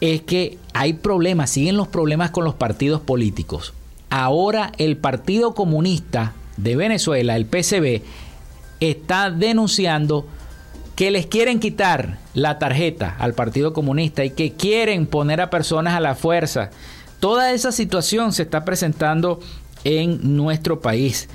es 0.00 0.22
que 0.22 0.58
hay 0.74 0.94
problemas, 0.94 1.50
siguen 1.50 1.76
los 1.76 1.88
problemas 1.88 2.30
con 2.30 2.44
los 2.44 2.54
partidos 2.54 3.00
políticos. 3.00 3.72
Ahora 4.08 4.72
el 4.78 4.96
Partido 4.96 5.54
Comunista 5.54 6.32
de 6.56 6.76
Venezuela, 6.76 7.36
el 7.36 7.46
PCB, 7.46 8.02
está 8.80 9.30
denunciando 9.30 10.26
que 10.94 11.10
les 11.10 11.26
quieren 11.26 11.60
quitar 11.60 12.18
la 12.34 12.58
tarjeta 12.58 13.14
al 13.18 13.34
Partido 13.34 13.72
Comunista 13.72 14.24
y 14.24 14.30
que 14.30 14.52
quieren 14.52 15.06
poner 15.06 15.40
a 15.40 15.50
personas 15.50 15.94
a 15.94 16.00
la 16.00 16.14
fuerza. 16.14 16.70
Toda 17.20 17.52
esa 17.52 17.70
situación 17.70 18.32
se 18.32 18.42
está 18.42 18.64
presentando 18.64 19.40
en 19.84 20.36
nuestro 20.36 20.80
país. 20.80 21.28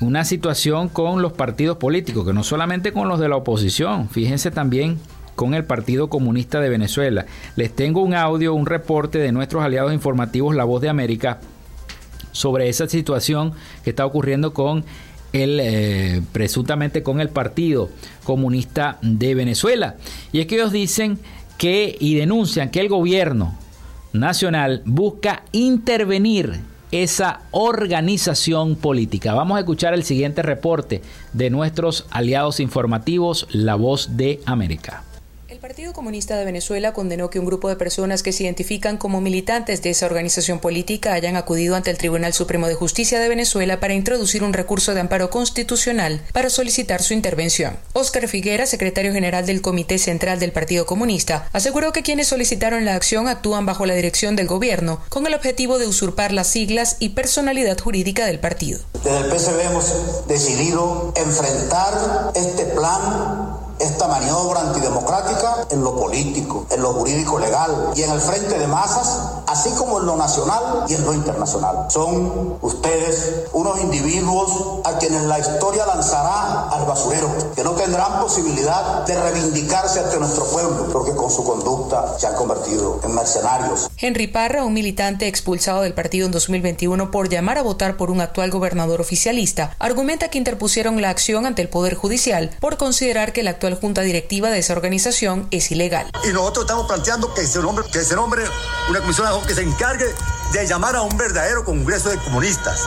Una 0.00 0.24
situación 0.24 0.88
con 0.88 1.22
los 1.22 1.32
partidos 1.32 1.76
políticos, 1.76 2.26
que 2.26 2.32
no 2.32 2.42
solamente 2.42 2.92
con 2.92 3.08
los 3.08 3.20
de 3.20 3.28
la 3.28 3.36
oposición, 3.36 4.08
fíjense 4.08 4.50
también 4.50 4.98
con 5.36 5.54
el 5.54 5.64
Partido 5.64 6.08
Comunista 6.08 6.60
de 6.60 6.68
Venezuela. 6.68 7.26
Les 7.56 7.74
tengo 7.74 8.02
un 8.02 8.14
audio, 8.14 8.54
un 8.54 8.66
reporte 8.66 9.18
de 9.18 9.32
nuestros 9.32 9.62
aliados 9.62 9.92
informativos 9.92 10.54
La 10.54 10.64
Voz 10.64 10.82
de 10.82 10.88
América 10.88 11.40
sobre 12.34 12.68
esa 12.68 12.86
situación 12.86 13.54
que 13.82 13.90
está 13.90 14.04
ocurriendo 14.04 14.52
con 14.52 14.84
el 15.32 15.58
eh, 15.60 16.22
presuntamente 16.32 17.02
con 17.02 17.20
el 17.20 17.30
Partido 17.30 17.88
Comunista 18.24 18.98
de 19.00 19.34
Venezuela. 19.34 19.96
Y 20.32 20.40
es 20.40 20.46
que 20.46 20.56
ellos 20.56 20.72
dicen 20.72 21.18
que 21.56 21.96
y 21.98 22.16
denuncian 22.16 22.70
que 22.70 22.80
el 22.80 22.88
gobierno 22.88 23.56
nacional 24.12 24.82
busca 24.84 25.42
intervenir 25.52 26.60
esa 26.92 27.40
organización 27.50 28.76
política. 28.76 29.34
Vamos 29.34 29.56
a 29.56 29.60
escuchar 29.60 29.94
el 29.94 30.04
siguiente 30.04 30.42
reporte 30.42 31.02
de 31.32 31.50
nuestros 31.50 32.06
aliados 32.10 32.60
informativos, 32.60 33.48
La 33.50 33.74
Voz 33.74 34.16
de 34.16 34.40
América 34.46 35.02
Partido 35.64 35.94
Comunista 35.94 36.36
de 36.36 36.44
Venezuela 36.44 36.92
condenó 36.92 37.30
que 37.30 37.38
un 37.38 37.46
grupo 37.46 37.70
de 37.70 37.76
personas 37.76 38.22
que 38.22 38.32
se 38.32 38.42
identifican 38.42 38.98
como 38.98 39.22
militantes 39.22 39.80
de 39.80 39.88
esa 39.88 40.04
organización 40.04 40.58
política 40.58 41.14
hayan 41.14 41.36
acudido 41.36 41.74
ante 41.74 41.90
el 41.90 41.96
Tribunal 41.96 42.34
Supremo 42.34 42.68
de 42.68 42.74
Justicia 42.74 43.18
de 43.18 43.30
Venezuela 43.30 43.80
para 43.80 43.94
introducir 43.94 44.44
un 44.44 44.52
recurso 44.52 44.92
de 44.92 45.00
amparo 45.00 45.30
constitucional 45.30 46.20
para 46.34 46.50
solicitar 46.50 47.02
su 47.02 47.14
intervención. 47.14 47.78
Óscar 47.94 48.28
Figuera, 48.28 48.66
secretario 48.66 49.14
general 49.14 49.46
del 49.46 49.62
Comité 49.62 49.96
Central 49.96 50.38
del 50.38 50.52
Partido 50.52 50.84
Comunista, 50.84 51.48
aseguró 51.54 51.94
que 51.94 52.02
quienes 52.02 52.28
solicitaron 52.28 52.84
la 52.84 52.94
acción 52.94 53.26
actúan 53.26 53.64
bajo 53.64 53.86
la 53.86 53.94
dirección 53.94 54.36
del 54.36 54.48
gobierno 54.48 55.00
con 55.08 55.26
el 55.26 55.32
objetivo 55.32 55.78
de 55.78 55.86
usurpar 55.86 56.32
las 56.32 56.48
siglas 56.48 56.98
y 57.00 57.08
personalidad 57.08 57.80
jurídica 57.80 58.26
del 58.26 58.38
partido. 58.38 58.80
Desde 59.02 59.16
el 59.16 59.30
PSB 59.30 59.60
hemos 59.60 60.28
decidido 60.28 61.14
enfrentar 61.16 62.32
este 62.34 62.66
plan 62.66 63.53
esta 63.78 64.08
maniobra 64.08 64.60
antidemocrática 64.60 65.66
en 65.70 65.82
lo 65.82 65.96
político, 65.96 66.66
en 66.70 66.82
lo 66.82 66.92
jurídico 66.94 67.38
legal 67.38 67.92
y 67.94 68.02
en 68.02 68.10
el 68.10 68.20
frente 68.20 68.58
de 68.58 68.66
masas, 68.66 69.33
así 69.46 69.70
como 69.72 70.00
en 70.00 70.06
lo 70.06 70.16
nacional 70.16 70.84
y 70.88 70.94
en 70.94 71.04
lo 71.04 71.14
internacional. 71.14 71.86
Son 71.88 72.56
ustedes 72.60 73.44
unos 73.52 73.80
individuos 73.80 74.80
a 74.84 74.98
quienes 74.98 75.22
la 75.24 75.38
historia 75.38 75.86
lanzará 75.86 76.68
al 76.68 76.86
basurero, 76.86 77.28
que 77.54 77.62
no 77.62 77.72
tendrán 77.72 78.20
posibilidad 78.20 79.04
de 79.06 79.20
reivindicarse 79.20 80.00
ante 80.00 80.18
nuestro 80.18 80.44
pueblo, 80.46 80.88
porque 80.92 81.14
con 81.14 81.30
su 81.30 81.44
conducta 81.44 82.18
se 82.18 82.26
han 82.26 82.34
convertido 82.34 83.00
en 83.02 83.14
mercenarios. 83.14 83.88
Henry 83.98 84.26
Parra, 84.26 84.64
un 84.64 84.74
militante 84.74 85.28
expulsado 85.28 85.82
del 85.82 85.94
partido 85.94 86.26
en 86.26 86.32
2021 86.32 87.10
por 87.10 87.28
llamar 87.28 87.58
a 87.58 87.62
votar 87.62 87.96
por 87.96 88.10
un 88.10 88.20
actual 88.20 88.50
gobernador 88.50 89.00
oficialista, 89.00 89.74
argumenta 89.78 90.28
que 90.28 90.38
interpusieron 90.38 91.00
la 91.00 91.10
acción 91.10 91.46
ante 91.46 91.62
el 91.62 91.68
Poder 91.68 91.94
Judicial 91.94 92.50
por 92.60 92.76
considerar 92.76 93.32
que 93.32 93.40
el 93.40 93.48
actual 93.48 93.78
junta 93.80 94.02
directiva 94.02 94.50
de 94.50 94.58
esa 94.58 94.72
organización 94.72 95.48
es 95.50 95.70
ilegal. 95.70 96.10
Y 96.28 96.32
nosotros 96.32 96.64
estamos 96.64 96.86
planteando 96.86 97.32
que 97.34 97.46
se 97.46 97.60
nombre, 97.60 97.84
que 97.92 98.02
se 98.02 98.14
nombre 98.14 98.44
una 98.88 99.00
comisión 99.00 99.26
que 99.42 99.54
se 99.54 99.62
encargue 99.62 100.06
de 100.52 100.66
llamar 100.66 100.94
a 100.94 101.02
un 101.02 101.16
verdadero 101.16 101.64
congreso 101.64 102.10
de 102.10 102.18
comunistas, 102.18 102.82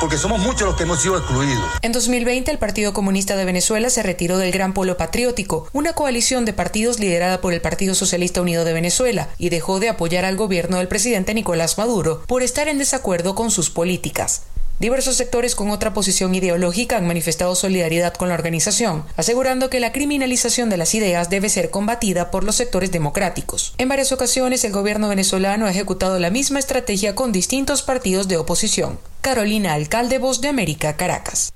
porque 0.00 0.18
somos 0.18 0.40
muchos 0.40 0.62
los 0.62 0.76
que 0.76 0.82
hemos 0.82 1.00
sido 1.00 1.16
excluidos. 1.16 1.64
En 1.82 1.92
2020, 1.92 2.50
el 2.50 2.58
Partido 2.58 2.92
Comunista 2.92 3.36
de 3.36 3.44
Venezuela 3.44 3.88
se 3.90 4.02
retiró 4.02 4.38
del 4.38 4.50
Gran 4.50 4.74
Polo 4.74 4.96
Patriótico, 4.96 5.68
una 5.72 5.92
coalición 5.92 6.44
de 6.44 6.52
partidos 6.52 6.98
liderada 6.98 7.40
por 7.40 7.52
el 7.52 7.60
Partido 7.60 7.94
Socialista 7.94 8.42
Unido 8.42 8.64
de 8.64 8.72
Venezuela, 8.72 9.28
y 9.38 9.50
dejó 9.50 9.78
de 9.78 9.90
apoyar 9.90 10.24
al 10.24 10.36
gobierno 10.36 10.78
del 10.78 10.88
presidente 10.88 11.34
Nicolás 11.34 11.78
Maduro 11.78 12.22
por 12.26 12.42
estar 12.42 12.66
en 12.66 12.78
desacuerdo 12.78 13.34
con 13.34 13.50
sus 13.50 13.70
políticas. 13.70 14.42
Diversos 14.78 15.16
sectores 15.16 15.54
con 15.54 15.70
otra 15.70 15.94
posición 15.94 16.34
ideológica 16.34 16.96
han 16.96 17.06
manifestado 17.06 17.54
solidaridad 17.54 18.14
con 18.14 18.28
la 18.28 18.34
organización, 18.34 19.04
asegurando 19.16 19.70
que 19.70 19.78
la 19.78 19.92
criminalización 19.92 20.70
de 20.70 20.76
las 20.76 20.94
ideas 20.94 21.30
debe 21.30 21.48
ser 21.48 21.70
combatida 21.70 22.30
por 22.30 22.42
los 22.42 22.56
sectores 22.56 22.90
democráticos. 22.90 23.74
En 23.78 23.88
varias 23.88 24.10
ocasiones 24.10 24.64
el 24.64 24.72
gobierno 24.72 25.08
venezolano 25.08 25.66
ha 25.66 25.70
ejecutado 25.70 26.18
la 26.18 26.30
misma 26.30 26.58
estrategia 26.58 27.14
con 27.14 27.30
distintos 27.30 27.82
partidos 27.82 28.26
de 28.26 28.38
oposición. 28.38 28.98
Carolina 29.20 29.74
Alcalde, 29.74 30.18
Voz 30.18 30.40
de 30.40 30.48
América, 30.48 30.96
Caracas. 30.96 31.52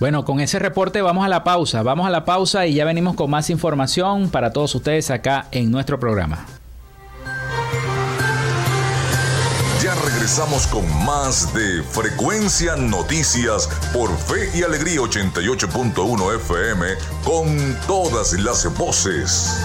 Bueno, 0.00 0.24
con 0.24 0.38
ese 0.38 0.60
reporte 0.60 1.02
vamos 1.02 1.24
a 1.24 1.28
la 1.28 1.42
pausa. 1.42 1.82
Vamos 1.82 2.06
a 2.06 2.10
la 2.10 2.24
pausa 2.24 2.66
y 2.66 2.74
ya 2.74 2.84
venimos 2.84 3.16
con 3.16 3.30
más 3.30 3.50
información 3.50 4.30
para 4.30 4.52
todos 4.52 4.74
ustedes 4.74 5.10
acá 5.10 5.46
en 5.50 5.70
nuestro 5.70 5.98
programa. 5.98 6.46
Ya 9.82 9.94
regresamos 9.94 10.66
con 10.68 10.84
más 11.04 11.52
de 11.52 11.82
Frecuencia 11.82 12.76
Noticias 12.76 13.68
por 13.92 14.16
Fe 14.16 14.50
y 14.54 14.62
Alegría 14.62 15.00
88.1 15.00 16.36
FM 16.36 16.86
con 17.24 17.76
todas 17.86 18.32
las 18.34 18.72
voces. 18.76 19.64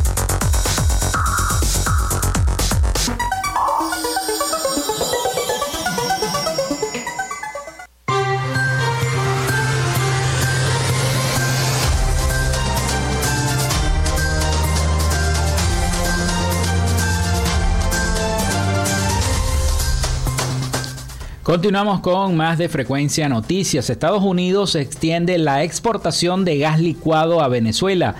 Continuamos 21.51 21.99
con 21.99 22.37
más 22.37 22.57
de 22.57 22.69
Frecuencia 22.69 23.27
Noticias. 23.27 23.89
Estados 23.89 24.23
Unidos 24.23 24.75
extiende 24.75 25.37
la 25.37 25.63
exportación 25.63 26.45
de 26.45 26.57
gas 26.59 26.79
licuado 26.79 27.41
a 27.41 27.49
Venezuela 27.49 28.15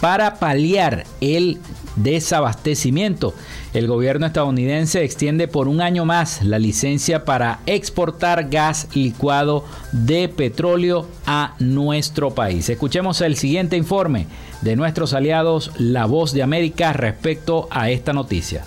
para 0.00 0.36
paliar 0.36 1.04
el 1.20 1.58
desabastecimiento. 1.96 3.34
El 3.74 3.86
gobierno 3.86 4.24
estadounidense 4.24 5.04
extiende 5.04 5.46
por 5.46 5.68
un 5.68 5.82
año 5.82 6.06
más 6.06 6.42
la 6.42 6.58
licencia 6.58 7.26
para 7.26 7.60
exportar 7.66 8.48
gas 8.48 8.88
licuado 8.94 9.62
de 9.92 10.30
petróleo 10.30 11.06
a 11.26 11.56
nuestro 11.58 12.30
país. 12.30 12.70
Escuchemos 12.70 13.20
el 13.20 13.36
siguiente 13.36 13.76
informe 13.76 14.26
de 14.62 14.76
nuestros 14.76 15.12
aliados 15.12 15.70
La 15.76 16.06
Voz 16.06 16.32
de 16.32 16.42
América 16.42 16.94
respecto 16.94 17.68
a 17.70 17.90
esta 17.90 18.14
noticia. 18.14 18.64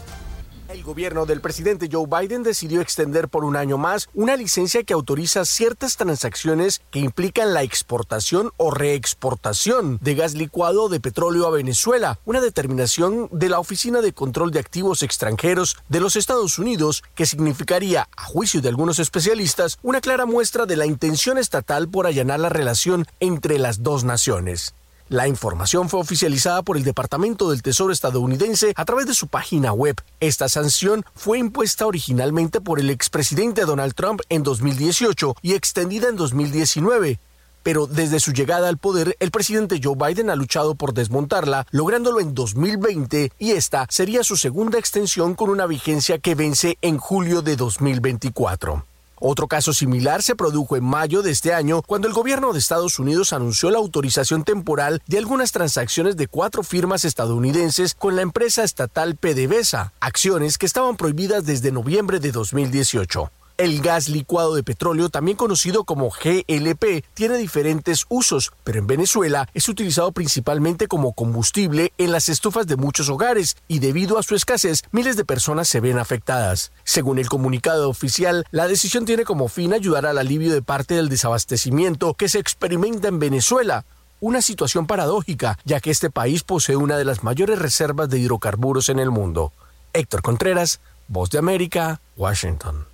El 0.84 0.88
gobierno 0.88 1.26
del 1.26 1.40
presidente 1.40 1.88
Joe 1.90 2.08
Biden 2.08 2.44
decidió 2.44 2.82
extender 2.82 3.30
por 3.30 3.46
un 3.46 3.56
año 3.56 3.78
más 3.78 4.10
una 4.14 4.36
licencia 4.36 4.84
que 4.84 4.94
autoriza 4.94 5.46
ciertas 5.46 5.96
transacciones 5.96 6.82
que 6.92 7.00
implican 7.00 7.54
la 7.54 7.64
exportación 7.64 8.52
o 8.58 8.70
reexportación 8.70 9.98
de 10.02 10.16
gas 10.16 10.34
licuado 10.34 10.90
de 10.90 11.00
petróleo 11.00 11.48
a 11.48 11.52
Venezuela, 11.52 12.20
una 12.26 12.42
determinación 12.42 13.30
de 13.32 13.48
la 13.48 13.62
Oficina 13.62 14.02
de 14.02 14.12
Control 14.12 14.52
de 14.52 14.60
Activos 14.60 15.04
Extranjeros 15.04 15.78
de 15.88 16.02
los 16.02 16.18
Estados 16.18 16.60
Unidos 16.60 17.02
que 17.16 17.28
significaría, 17.28 18.10
a 18.18 18.26
juicio 18.26 18.60
de 18.60 18.68
algunos 18.68 19.00
especialistas, 19.00 19.80
una 19.84 20.02
clara 20.02 20.26
muestra 20.26 20.66
de 20.66 20.76
la 20.76 20.86
intención 20.86 21.38
estatal 21.38 21.88
por 21.88 22.08
allanar 22.08 22.42
la 22.42 22.50
relación 22.50 23.08
entre 23.22 23.58
las 23.58 23.84
dos 23.84 24.04
naciones. 24.04 24.76
La 25.14 25.28
información 25.28 25.89
fue 25.89 25.99
oficializada 25.99 26.64
por 26.64 26.76
el 26.76 26.84
Departamento 26.84 27.51
del 27.51 27.61
Tesoro 27.61 27.93
estadounidense 27.93 28.74
a 28.76 28.84
través 28.84 29.05
de 29.05 29.14
su 29.14 29.28
página 29.28 29.72
web. 29.72 29.95
Esta 30.20 30.49
sanción 30.49 31.05
fue 31.14 31.38
impuesta 31.38 31.86
originalmente 31.86 32.61
por 32.61 32.80
el 32.80 32.89
expresidente 32.89 33.61
Donald 33.66 33.93
Trump 33.93 34.22
en 34.30 34.41
2018 34.41 35.36
y 35.43 35.53
extendida 35.53 36.09
en 36.09 36.16
2019 36.16 37.20
pero 37.61 37.86
desde 37.88 38.20
su 38.20 38.34
llegada 38.34 38.68
al 38.68 38.78
poder, 38.78 39.16
el 39.22 39.32
presidente 39.32 39.80
Joe 39.82 39.95
Biden 39.95 40.30
ha 40.30 40.36
luchado 40.36 40.76
por 40.76 40.93
desmontarla, 40.93 41.66
lográndolo 41.72 42.20
en 42.20 42.34
2020 42.34 43.32
y 43.38 43.51
esta 43.51 43.86
sería 43.89 44.24
su 44.24 44.36
segunda 44.36 44.80
extensión 44.80 45.34
con 45.36 45.49
una 45.49 45.66
vigencia 45.66 46.18
que 46.18 46.36
vence 46.36 46.78
en 46.82 46.97
julio 46.97 47.41
de 47.41 47.55
2024. 47.55 48.84
Otro 49.26 49.48
caso 49.48 49.72
similar 49.72 50.22
se 50.22 50.36
produjo 50.36 50.76
en 50.76 50.84
mayo 50.84 51.22
de 51.22 51.32
este 51.32 51.54
año 51.54 51.82
cuando 51.82 52.10
el 52.10 52.14
gobierno 52.14 52.52
de 52.52 52.60
Estados 52.60 53.00
Unidos 53.00 53.32
anunció 53.32 53.72
la 53.72 53.78
autorización 53.78 54.44
temporal 54.44 55.02
de 55.08 55.18
algunas 55.18 55.54
transacciones 55.54 56.18
de 56.18 56.28
cuatro 56.28 56.62
firmas 56.62 57.06
estadounidenses 57.06 57.96
con 57.96 58.18
la 58.18 58.22
empresa 58.22 58.66
estatal 58.66 59.16
PDVSA, 59.16 59.94
acciones 60.02 60.58
que 60.58 60.66
estaban 60.66 60.98
prohibidas 60.98 61.46
desde 61.46 61.72
noviembre 61.72 62.20
de 62.20 62.34
2018. 62.34 63.32
El 63.56 63.82
gas 63.82 64.10
licuado 64.10 64.56
de 64.56 64.64
petróleo, 64.64 65.10
también 65.10 65.38
conocido 65.38 65.84
como 65.84 66.10
GLP, 66.10 67.06
tiene 67.14 67.38
diferentes 67.38 68.06
usos, 68.10 68.51
pero 68.64 68.80
en 68.80 68.88
Venezuela 68.88 69.47
es 69.54 69.70
utilizado 69.70 70.12
principalmente 70.12 70.88
como 70.88 71.14
combustible 71.14 71.93
en 71.99 72.12
las 72.12 72.30
estufas 72.30 72.66
de 72.66 72.78
muchos 72.78 73.10
hogares 73.10 73.56
y 73.68 73.78
debido 73.78 74.18
a 74.18 74.24
su 74.24 74.34
escasez 74.34 74.82
miles 74.91 75.18
de 75.18 75.26
personas 75.26 75.68
se 75.68 75.82
ven 75.82 75.99
afectadas. 75.99 76.72
Según 76.84 77.20
el 77.20 77.30
comunicado 77.30 77.91
oficial, 77.91 78.43
la 78.49 78.68
decisión 78.68 79.06
tiene 79.06 79.24
como 79.24 79.47
fin 79.47 79.74
ayudar 79.74 80.08
al 80.08 80.18
alivio 80.18 80.51
de 80.51 80.64
parte 80.64 80.95
del 80.95 81.10
desabastecimiento 81.10 82.16
que 82.16 82.30
se 82.30 82.39
experimenta 82.39 83.08
en 83.08 83.20
Venezuela, 83.20 83.86
una 84.20 84.41
situación 84.41 84.88
paradójica, 84.88 85.60
ya 85.64 85.80
que 85.80 85.91
este 85.91 86.10
país 86.10 86.43
posee 86.43 86.76
una 86.76 86.97
de 86.97 87.06
las 87.06 87.24
mayores 87.24 87.60
reservas 87.60 88.10
de 88.10 88.18
hidrocarburos 88.18 88.89
en 88.89 88.97
el 88.97 89.12
mundo. 89.12 89.54
Héctor 89.93 90.24
Contreras, 90.24 90.80
Voz 91.08 91.30
de 91.30 91.38
América, 91.38 92.01
Washington. 92.18 92.93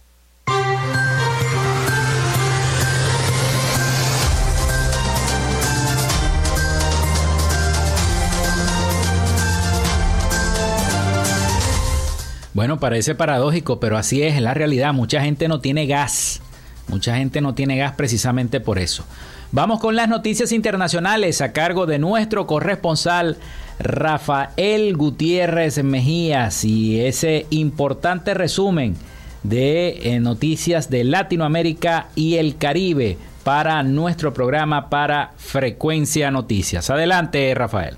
Bueno, 12.53 12.79
parece 12.79 13.15
paradójico, 13.15 13.79
pero 13.79 13.97
así 13.97 14.23
es, 14.23 14.35
en 14.35 14.43
la 14.43 14.53
realidad. 14.53 14.93
Mucha 14.93 15.21
gente 15.21 15.47
no 15.47 15.59
tiene 15.59 15.85
gas. 15.85 16.41
Mucha 16.87 17.15
gente 17.15 17.41
no 17.41 17.53
tiene 17.53 17.77
gas 17.77 17.93
precisamente 17.93 18.59
por 18.59 18.79
eso. 18.79 19.05
Vamos 19.51 19.79
con 19.79 19.95
las 19.95 20.09
noticias 20.09 20.51
internacionales 20.51 21.41
a 21.41 21.53
cargo 21.53 21.85
de 21.85 21.99
nuestro 21.99 22.45
corresponsal 22.45 23.37
Rafael 23.79 24.95
Gutiérrez 24.95 25.83
Mejías 25.83 26.63
y 26.65 26.99
ese 26.99 27.47
importante 27.49 28.33
resumen 28.33 28.95
de 29.43 30.01
eh, 30.03 30.19
noticias 30.19 30.89
de 30.89 31.03
Latinoamérica 31.03 32.09
y 32.15 32.35
el 32.35 32.57
Caribe 32.57 33.17
para 33.43 33.81
nuestro 33.83 34.33
programa 34.33 34.89
para 34.89 35.31
Frecuencia 35.37 36.29
Noticias. 36.29 36.89
Adelante, 36.89 37.53
Rafael. 37.55 37.97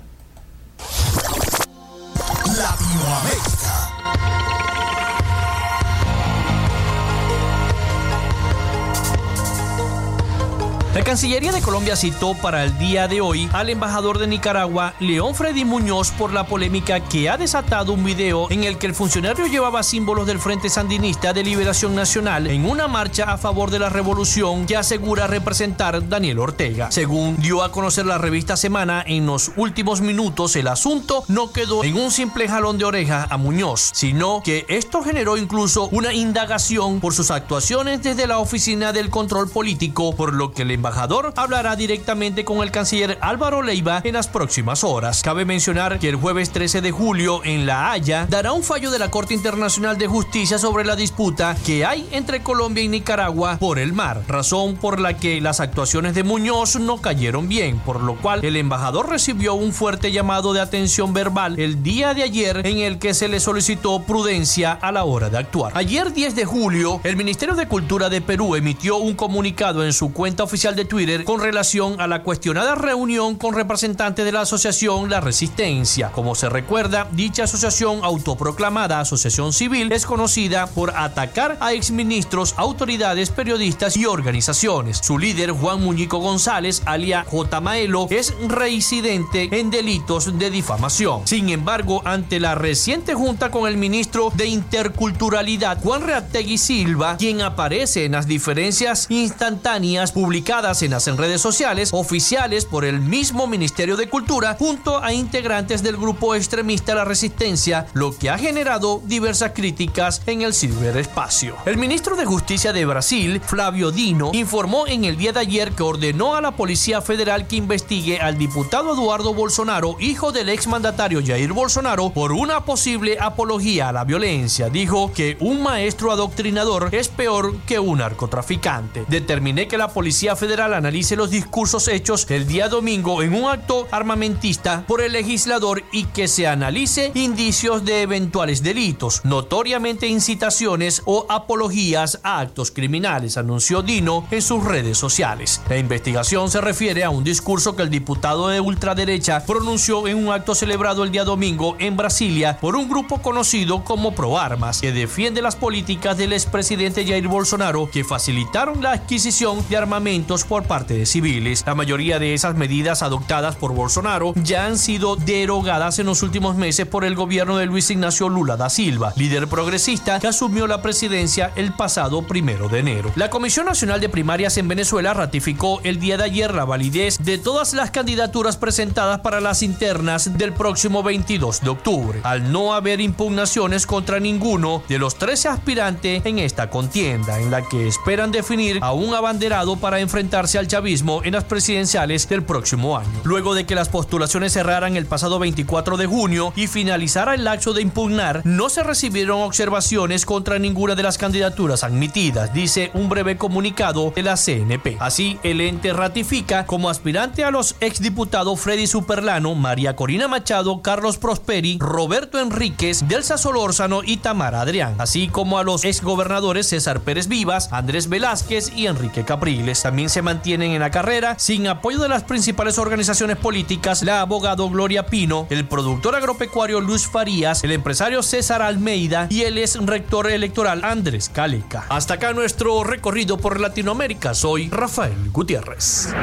La 10.94 11.02
Cancillería 11.02 11.52
de 11.52 11.62
Colombia 11.62 11.96
citó 11.96 12.34
para 12.34 12.64
el 12.64 12.76
día 12.76 13.08
de 13.08 13.22
hoy 13.22 13.48
al 13.54 13.70
embajador 13.70 14.18
de 14.18 14.26
Nicaragua, 14.26 14.92
León 15.00 15.34
Freddy 15.34 15.64
Muñoz, 15.64 16.10
por 16.10 16.34
la 16.34 16.46
polémica 16.46 17.00
que 17.00 17.30
ha 17.30 17.38
desatado 17.38 17.94
un 17.94 18.04
video 18.04 18.50
en 18.50 18.64
el 18.64 18.76
que 18.76 18.88
el 18.88 18.94
funcionario 18.94 19.46
llevaba 19.46 19.82
símbolos 19.84 20.26
del 20.26 20.38
Frente 20.38 20.68
Sandinista 20.68 21.32
de 21.32 21.44
Liberación 21.44 21.94
Nacional 21.94 22.46
en 22.46 22.66
una 22.66 22.88
marcha 22.88 23.24
a 23.24 23.38
favor 23.38 23.70
de 23.70 23.78
la 23.78 23.88
revolución 23.88 24.66
que 24.66 24.76
asegura 24.76 25.26
representar 25.26 26.06
Daniel 26.10 26.40
Ortega. 26.40 26.90
Según 26.90 27.40
dio 27.40 27.62
a 27.62 27.72
conocer 27.72 28.04
la 28.04 28.18
revista 28.18 28.58
Semana, 28.58 29.02
en 29.06 29.24
los 29.24 29.52
últimos 29.56 30.02
minutos 30.02 30.56
el 30.56 30.68
asunto 30.68 31.24
no 31.26 31.52
quedó 31.52 31.84
en 31.84 31.96
un 31.96 32.10
simple 32.10 32.48
jalón 32.48 32.76
de 32.76 32.84
oreja 32.84 33.26
a 33.30 33.38
Muñoz, 33.38 33.92
sino 33.94 34.42
que 34.44 34.66
esto 34.68 35.02
generó 35.02 35.38
incluso 35.38 35.88
una 35.90 36.12
indagación 36.12 37.00
por 37.00 37.14
sus 37.14 37.30
actuaciones 37.30 38.02
desde 38.02 38.26
la 38.26 38.40
Oficina 38.40 38.92
del 38.92 39.08
Control 39.08 39.48
Político, 39.48 40.14
por 40.14 40.34
lo 40.34 40.52
que 40.52 40.66
le 40.66 40.81
embajador 40.82 41.32
hablará 41.36 41.76
directamente 41.76 42.44
con 42.44 42.60
el 42.60 42.72
canciller 42.72 43.16
Álvaro 43.20 43.62
Leiva 43.62 44.00
en 44.02 44.14
las 44.14 44.26
próximas 44.26 44.82
horas. 44.82 45.22
Cabe 45.22 45.44
mencionar 45.44 46.00
que 46.00 46.08
el 46.08 46.16
jueves 46.16 46.50
13 46.50 46.80
de 46.80 46.90
julio 46.90 47.40
en 47.44 47.66
La 47.66 47.92
Haya 47.92 48.26
dará 48.28 48.52
un 48.52 48.64
fallo 48.64 48.90
de 48.90 48.98
la 48.98 49.08
Corte 49.08 49.32
Internacional 49.32 49.96
de 49.96 50.08
Justicia 50.08 50.58
sobre 50.58 50.84
la 50.84 50.96
disputa 50.96 51.54
que 51.64 51.84
hay 51.84 52.08
entre 52.10 52.42
Colombia 52.42 52.82
y 52.82 52.88
Nicaragua 52.88 53.58
por 53.60 53.78
el 53.78 53.92
mar, 53.92 54.22
razón 54.26 54.74
por 54.74 54.98
la 54.98 55.16
que 55.16 55.40
las 55.40 55.60
actuaciones 55.60 56.16
de 56.16 56.24
Muñoz 56.24 56.74
no 56.74 57.00
cayeron 57.00 57.48
bien, 57.48 57.78
por 57.78 58.00
lo 58.00 58.16
cual 58.16 58.44
el 58.44 58.56
embajador 58.56 59.08
recibió 59.08 59.54
un 59.54 59.72
fuerte 59.72 60.10
llamado 60.10 60.52
de 60.52 60.62
atención 60.62 61.12
verbal 61.12 61.60
el 61.60 61.84
día 61.84 62.12
de 62.12 62.24
ayer 62.24 62.66
en 62.66 62.78
el 62.78 62.98
que 62.98 63.14
se 63.14 63.28
le 63.28 63.38
solicitó 63.38 64.02
prudencia 64.02 64.72
a 64.72 64.90
la 64.90 65.04
hora 65.04 65.30
de 65.30 65.38
actuar. 65.38 65.70
Ayer 65.76 66.12
10 66.12 66.34
de 66.34 66.44
julio, 66.44 67.00
el 67.04 67.14
Ministerio 67.16 67.54
de 67.54 67.68
Cultura 67.68 68.08
de 68.08 68.20
Perú 68.20 68.56
emitió 68.56 68.96
un 68.96 69.14
comunicado 69.14 69.84
en 69.84 69.92
su 69.92 70.12
cuenta 70.12 70.42
oficial 70.42 70.71
de 70.74 70.84
Twitter 70.84 71.24
con 71.24 71.40
relación 71.40 72.00
a 72.00 72.06
la 72.06 72.22
cuestionada 72.22 72.74
reunión 72.74 73.36
con 73.36 73.54
representantes 73.54 74.24
de 74.24 74.32
la 74.32 74.42
asociación 74.42 75.10
La 75.10 75.20
Resistencia. 75.20 76.10
Como 76.12 76.34
se 76.34 76.48
recuerda, 76.48 77.08
dicha 77.12 77.44
asociación 77.44 78.00
autoproclamada 78.02 79.00
Asociación 79.00 79.52
Civil 79.52 79.92
es 79.92 80.06
conocida 80.06 80.66
por 80.66 80.96
atacar 80.96 81.56
a 81.60 81.72
exministros, 81.72 82.54
autoridades, 82.56 83.30
periodistas 83.30 83.96
y 83.96 84.06
organizaciones. 84.06 84.98
Su 84.98 85.18
líder, 85.18 85.52
Juan 85.52 85.82
Muñico 85.82 86.18
González, 86.18 86.82
alia 86.84 87.24
J. 87.28 87.60
Maelo, 87.60 88.06
es 88.10 88.34
reincidente 88.48 89.48
en 89.52 89.70
delitos 89.70 90.38
de 90.38 90.50
difamación. 90.50 91.26
Sin 91.26 91.48
embargo, 91.48 92.02
ante 92.04 92.40
la 92.40 92.54
reciente 92.54 93.14
junta 93.14 93.50
con 93.50 93.68
el 93.68 93.76
ministro 93.76 94.32
de 94.34 94.46
Interculturalidad, 94.46 95.80
Juan 95.82 96.02
Reategui 96.02 96.58
Silva, 96.58 97.16
quien 97.16 97.40
aparece 97.40 98.04
en 98.04 98.12
las 98.12 98.26
diferencias 98.26 99.06
instantáneas 99.08 100.12
publicadas 100.12 100.42
en 100.62 100.92
las 100.92 101.06
redes 101.16 101.40
sociales 101.40 101.90
oficiales 101.92 102.66
por 102.66 102.84
el 102.84 103.00
mismo 103.00 103.48
Ministerio 103.48 103.96
de 103.96 104.08
Cultura 104.08 104.54
junto 104.56 105.02
a 105.02 105.12
integrantes 105.12 105.82
del 105.82 105.96
grupo 105.96 106.36
extremista 106.36 106.94
La 106.94 107.04
Resistencia, 107.04 107.86
lo 107.94 108.16
que 108.16 108.30
ha 108.30 108.38
generado 108.38 109.02
diversas 109.04 109.52
críticas 109.56 110.22
en 110.26 110.42
el 110.42 110.54
ciberespacio. 110.54 111.56
El 111.66 111.78
ministro 111.78 112.14
de 112.14 112.26
Justicia 112.26 112.72
de 112.72 112.84
Brasil, 112.84 113.40
Flavio 113.44 113.90
Dino, 113.90 114.30
informó 114.34 114.86
en 114.86 115.04
el 115.04 115.16
día 115.16 115.32
de 115.32 115.40
ayer 115.40 115.72
que 115.72 115.82
ordenó 115.82 116.36
a 116.36 116.40
la 116.40 116.52
Policía 116.52 117.02
Federal 117.02 117.48
que 117.48 117.56
investigue 117.56 118.20
al 118.20 118.38
diputado 118.38 118.94
Eduardo 118.94 119.34
Bolsonaro, 119.34 119.96
hijo 119.98 120.30
del 120.30 120.48
exmandatario 120.48 121.20
Jair 121.26 121.52
Bolsonaro, 121.52 122.10
por 122.10 122.30
una 122.30 122.64
posible 122.64 123.18
apología 123.20 123.88
a 123.88 123.92
la 123.92 124.04
violencia. 124.04 124.70
Dijo 124.70 125.12
que 125.12 125.36
un 125.40 125.60
maestro 125.60 126.12
adoctrinador 126.12 126.90
es 126.92 127.08
peor 127.08 127.56
que 127.66 127.80
un 127.80 127.98
narcotraficante. 127.98 129.04
Determiné 129.08 129.66
que 129.66 129.76
la 129.76 129.88
Policía 129.88 130.36
Federal 130.36 130.51
analice 130.60 131.16
los 131.16 131.30
discursos 131.30 131.88
hechos 131.88 132.26
el 132.28 132.46
día 132.46 132.68
domingo 132.68 133.22
en 133.22 133.34
un 133.34 133.50
acto 133.50 133.88
armamentista 133.90 134.84
por 134.86 135.00
el 135.00 135.12
legislador 135.12 135.82
y 135.92 136.04
que 136.04 136.28
se 136.28 136.46
analice 136.46 137.10
indicios 137.14 137.84
de 137.84 138.02
eventuales 138.02 138.62
delitos, 138.62 139.22
notoriamente 139.24 140.06
incitaciones 140.06 141.02
o 141.06 141.26
apologías 141.28 142.20
a 142.22 142.40
actos 142.40 142.70
criminales, 142.70 143.36
anunció 143.36 143.82
Dino 143.82 144.26
en 144.30 144.42
sus 144.42 144.62
redes 144.64 144.98
sociales. 144.98 145.60
La 145.68 145.78
investigación 145.78 146.50
se 146.50 146.60
refiere 146.60 147.04
a 147.04 147.10
un 147.10 147.24
discurso 147.24 147.74
que 147.74 147.82
el 147.82 147.90
diputado 147.90 148.48
de 148.48 148.60
ultraderecha 148.60 149.44
pronunció 149.46 150.06
en 150.06 150.18
un 150.18 150.32
acto 150.32 150.54
celebrado 150.54 151.04
el 151.04 151.12
día 151.12 151.24
domingo 151.24 151.76
en 151.78 151.96
Brasilia 151.96 152.58
por 152.60 152.76
un 152.76 152.88
grupo 152.88 153.22
conocido 153.22 153.84
como 153.84 154.14
Pro 154.14 154.38
Armas, 154.38 154.80
que 154.80 154.92
defiende 154.92 155.40
las 155.40 155.56
políticas 155.56 156.18
del 156.18 156.32
expresidente 156.32 157.06
Jair 157.06 157.28
Bolsonaro 157.28 157.88
que 157.90 158.04
facilitaron 158.04 158.82
la 158.82 158.92
adquisición 158.92 159.64
de 159.68 159.76
armamentos 159.76 160.41
por 160.44 160.64
parte 160.64 160.94
de 160.94 161.06
civiles. 161.06 161.64
La 161.66 161.74
mayoría 161.74 162.18
de 162.18 162.34
esas 162.34 162.56
medidas 162.56 163.02
adoptadas 163.02 163.56
por 163.56 163.74
Bolsonaro 163.74 164.32
ya 164.36 164.66
han 164.66 164.78
sido 164.78 165.16
derogadas 165.16 165.98
en 165.98 166.06
los 166.06 166.22
últimos 166.22 166.56
meses 166.56 166.86
por 166.86 167.04
el 167.04 167.14
gobierno 167.14 167.56
de 167.56 167.66
Luis 167.66 167.90
Ignacio 167.90 168.28
Lula 168.28 168.56
da 168.56 168.70
Silva, 168.70 169.12
líder 169.16 169.48
progresista 169.48 170.20
que 170.20 170.28
asumió 170.28 170.66
la 170.66 170.82
presidencia 170.82 171.52
el 171.56 171.72
pasado 171.72 172.22
primero 172.22 172.68
de 172.68 172.80
enero. 172.80 173.12
La 173.16 173.30
Comisión 173.30 173.66
Nacional 173.66 174.00
de 174.00 174.08
Primarias 174.08 174.56
en 174.58 174.68
Venezuela 174.68 175.14
ratificó 175.14 175.80
el 175.84 176.00
día 176.00 176.16
de 176.16 176.24
ayer 176.24 176.54
la 176.54 176.64
validez 176.64 177.18
de 177.18 177.38
todas 177.38 177.74
las 177.74 177.90
candidaturas 177.90 178.56
presentadas 178.56 179.20
para 179.20 179.40
las 179.40 179.62
internas 179.62 180.36
del 180.38 180.52
próximo 180.52 181.02
22 181.02 181.60
de 181.60 181.70
octubre, 181.70 182.20
al 182.22 182.52
no 182.52 182.74
haber 182.74 183.00
impugnaciones 183.00 183.86
contra 183.86 184.20
ninguno 184.20 184.82
de 184.88 184.98
los 184.98 185.16
13 185.16 185.48
aspirantes 185.48 186.24
en 186.24 186.38
esta 186.38 186.70
contienda, 186.70 187.40
en 187.40 187.50
la 187.50 187.62
que 187.62 187.86
esperan 187.86 188.30
definir 188.30 188.78
a 188.80 188.92
un 188.92 189.14
abanderado 189.14 189.76
para 189.76 190.00
enfrentar 190.00 190.31
al 190.34 190.66
chavismo 190.66 191.20
en 191.24 191.34
las 191.34 191.44
presidenciales 191.44 192.26
del 192.28 192.42
próximo 192.42 192.96
año. 192.96 193.10
Luego 193.24 193.54
de 193.54 193.66
que 193.66 193.74
las 193.74 193.90
postulaciones 193.90 194.54
cerraran 194.54 194.96
el 194.96 195.04
pasado 195.04 195.38
24 195.38 195.98
de 195.98 196.06
junio 196.06 196.54
y 196.56 196.68
finalizara 196.68 197.34
el 197.34 197.44
lapso 197.44 197.74
de 197.74 197.82
impugnar, 197.82 198.40
no 198.44 198.70
se 198.70 198.82
recibieron 198.82 199.42
observaciones 199.42 200.24
contra 200.24 200.58
ninguna 200.58 200.94
de 200.94 201.02
las 201.02 201.18
candidaturas 201.18 201.84
admitidas, 201.84 202.54
dice 202.54 202.90
un 202.94 203.10
breve 203.10 203.36
comunicado 203.36 204.10
de 204.16 204.22
la 204.22 204.36
CNP. 204.36 204.96
Así, 205.00 205.38
el 205.42 205.60
ente 205.60 205.92
ratifica 205.92 206.64
como 206.64 206.88
aspirante 206.88 207.44
a 207.44 207.50
los 207.50 207.76
exdiputados 207.80 208.58
Freddy 208.58 208.86
Superlano, 208.86 209.54
María 209.54 209.96
Corina 209.96 210.28
Machado, 210.28 210.80
Carlos 210.80 211.18
Prosperi, 211.18 211.76
Roberto 211.78 212.40
Enríquez, 212.40 213.06
Delsa 213.06 213.36
Solórzano 213.36 214.02
y 214.02 214.16
Tamara 214.16 214.62
Adrián, 214.62 214.94
así 214.98 215.28
como 215.28 215.58
a 215.58 215.64
los 215.64 215.84
exgobernadores 215.84 216.68
César 216.68 217.00
Pérez 217.00 217.28
Vivas, 217.28 217.68
Andrés 217.70 218.08
Velázquez 218.08 218.72
y 218.74 218.86
Enrique 218.86 219.24
Capriles. 219.24 219.82
También 219.82 220.08
se 220.08 220.21
mantienen 220.22 220.72
en 220.72 220.80
la 220.80 220.90
carrera, 220.90 221.38
sin 221.38 221.66
apoyo 221.66 222.00
de 222.00 222.08
las 222.08 222.22
principales 222.22 222.78
organizaciones 222.78 223.36
políticas, 223.36 224.02
la 224.02 224.20
abogado 224.20 224.68
Gloria 224.70 225.06
Pino, 225.06 225.46
el 225.50 225.66
productor 225.66 226.14
agropecuario 226.14 226.80
Luis 226.80 227.06
Farías, 227.06 227.64
el 227.64 227.72
empresario 227.72 228.22
César 228.22 228.62
Almeida 228.62 229.26
y 229.30 229.42
el 229.42 229.58
ex 229.58 229.76
rector 229.84 230.30
electoral 230.30 230.84
Andrés 230.84 231.28
Caleca. 231.28 231.86
Hasta 231.88 232.14
acá 232.14 232.32
nuestro 232.32 232.84
recorrido 232.84 233.38
por 233.38 233.60
Latinoamérica. 233.60 234.34
Soy 234.34 234.68
Rafael 234.70 235.30
Gutiérrez. 235.30 236.14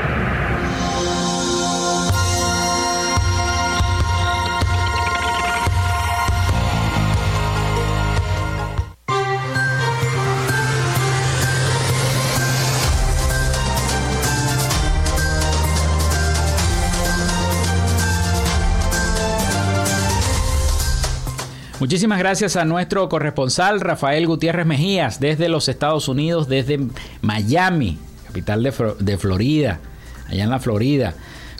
Muchísimas 21.79 22.19
gracias 22.19 22.57
a 22.57 22.65
nuestro 22.65 23.07
corresponsal 23.07 23.79
Rafael 23.79 24.27
Gutiérrez 24.27 24.65
Mejías 24.65 25.21
desde 25.21 25.47
los 25.47 25.69
Estados 25.69 26.09
Unidos, 26.09 26.49
desde 26.49 26.77
Miami, 27.21 27.97
capital 28.27 28.63
de, 28.63 29.17
Florida, 29.17 29.79
allá 30.27 30.43
en 30.43 30.49
la 30.49 30.59
Florida, 30.59 31.13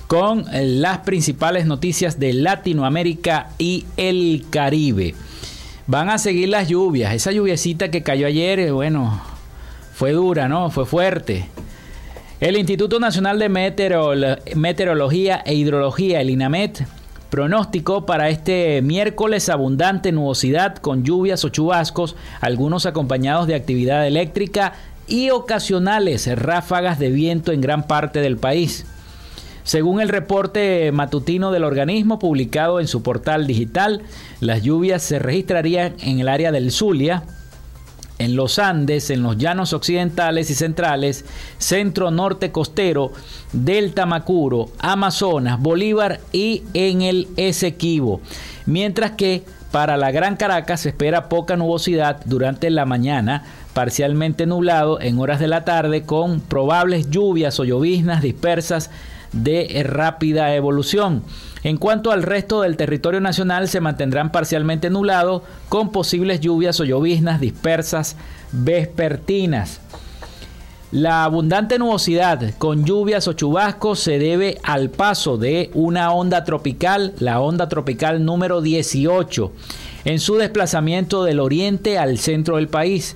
con 0.07 0.53
eh, 0.53 0.65
las 0.65 0.99
principales 0.99 1.65
noticias 1.65 2.19
de 2.19 2.33
Latinoamérica 2.33 3.51
y 3.57 3.85
el 3.95 4.43
Caribe. 4.49 5.15
Van 5.87 6.09
a 6.09 6.17
seguir 6.17 6.49
las 6.49 6.67
lluvias, 6.67 7.13
esa 7.13 7.31
lluviecita 7.31 7.89
que 7.89 8.03
cayó 8.03 8.27
ayer, 8.27 8.59
eh, 8.59 8.71
bueno, 8.71 9.21
fue 9.93 10.11
dura, 10.11 10.49
¿no? 10.49 10.69
Fue 10.69 10.85
fuerte. 10.85 11.45
El 12.41 12.57
Instituto 12.57 12.99
Nacional 12.99 13.39
de 13.39 13.47
Meteorología 13.47 15.41
e 15.45 15.53
Hidrología, 15.53 16.19
el 16.19 16.29
INAMET, 16.29 16.85
Pronóstico 17.29 18.07
para 18.07 18.29
este 18.29 18.81
miércoles 18.81 19.49
abundante 19.49 20.11
nubosidad 20.11 20.77
con 20.77 21.03
lluvias 21.03 21.45
o 21.45 21.49
chubascos, 21.49 22.15
algunos 22.41 22.87
acompañados 22.87 23.45
de 23.45 23.53
actividad 23.53 24.07
eléctrica 24.07 24.73
y 25.07 25.29
ocasionales 25.29 26.27
ráfagas 26.39 26.97
de 26.97 27.11
viento 27.11 27.51
en 27.51 27.61
gran 27.61 27.85
parte 27.85 28.19
del 28.19 28.37
país. 28.37 28.87
Según 29.63 30.01
el 30.01 30.09
reporte 30.09 30.91
matutino 30.91 31.51
del 31.51 31.63
organismo 31.63 32.17
publicado 32.17 32.79
en 32.79 32.87
su 32.87 33.03
portal 33.03 33.45
digital, 33.45 34.01
las 34.39 34.63
lluvias 34.63 35.03
se 35.03 35.19
registrarían 35.19 35.93
en 35.99 36.19
el 36.19 36.27
área 36.27 36.51
del 36.51 36.71
Zulia, 36.71 37.23
en 38.19 38.35
los 38.35 38.59
Andes, 38.59 39.09
en 39.09 39.23
los 39.23 39.37
llanos 39.37 39.73
occidentales 39.73 40.49
y 40.51 40.55
centrales, 40.55 41.25
centro 41.57 42.11
norte 42.11 42.51
costero, 42.51 43.11
Delta 43.51 44.05
Macuro, 44.05 44.69
Amazonas, 44.79 45.59
Bolívar 45.59 46.19
y 46.31 46.63
en 46.73 47.01
el 47.01 47.27
Esequibo. 47.37 48.21
Mientras 48.65 49.11
que 49.11 49.43
para 49.71 49.97
la 49.97 50.11
Gran 50.11 50.35
Caracas 50.35 50.81
se 50.81 50.89
espera 50.89 51.29
poca 51.29 51.55
nubosidad 51.55 52.21
durante 52.25 52.69
la 52.69 52.85
mañana, 52.85 53.43
parcialmente 53.73 54.45
nublado 54.45 54.99
en 54.99 55.19
horas 55.19 55.39
de 55.39 55.47
la 55.47 55.63
tarde 55.63 56.03
con 56.03 56.41
probables 56.41 57.09
lluvias 57.09 57.59
o 57.59 57.63
lloviznas 57.63 58.21
dispersas 58.21 58.89
de 59.31 59.83
rápida 59.85 60.55
evolución. 60.55 61.23
En 61.63 61.77
cuanto 61.77 62.11
al 62.11 62.23
resto 62.23 62.61
del 62.61 62.77
territorio 62.77 63.19
nacional, 63.19 63.67
se 63.67 63.81
mantendrán 63.81 64.31
parcialmente 64.31 64.89
nublados 64.89 65.43
con 65.67 65.91
posibles 65.91 66.39
lluvias 66.39 66.79
o 66.79 66.85
lloviznas 66.85 67.41
dispersas 67.41 68.15
vespertinas. 68.51 69.81
La 70.91 71.23
abundante 71.23 71.77
nubosidad 71.77 72.55
con 72.57 72.83
lluvias 72.83 73.27
o 73.27 73.33
chubascos 73.33 73.99
se 73.99 74.17
debe 74.17 74.57
al 74.63 74.89
paso 74.89 75.37
de 75.37 75.69
una 75.75 76.11
onda 76.11 76.43
tropical, 76.45 77.13
la 77.19 77.39
onda 77.41 77.69
tropical 77.69 78.25
número 78.25 78.61
18, 78.61 79.51
en 80.05 80.19
su 80.19 80.37
desplazamiento 80.37 81.23
del 81.23 81.41
oriente 81.41 81.99
al 81.99 82.17
centro 82.17 82.55
del 82.55 82.69
país. 82.69 83.15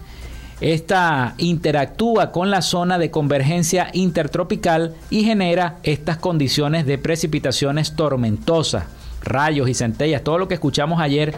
Esta 0.64 1.36
interactúa 1.40 2.32
con 2.32 2.50
la 2.50 2.62
zona 2.62 2.98
de 2.98 3.12
convergencia 3.12 3.90
intertropical 3.92 4.96
y 5.10 5.26
genera 5.26 5.80
estas 5.84 6.16
condiciones 6.16 6.86
de 6.86 6.98
precipitaciones 6.98 7.98
tormentosas, 7.98 8.86
rayos 9.22 9.68
y 9.68 9.74
centellas, 9.74 10.24
todo 10.24 10.38
lo 10.38 10.48
que 10.48 10.54
escuchamos 10.54 11.02
ayer 11.02 11.36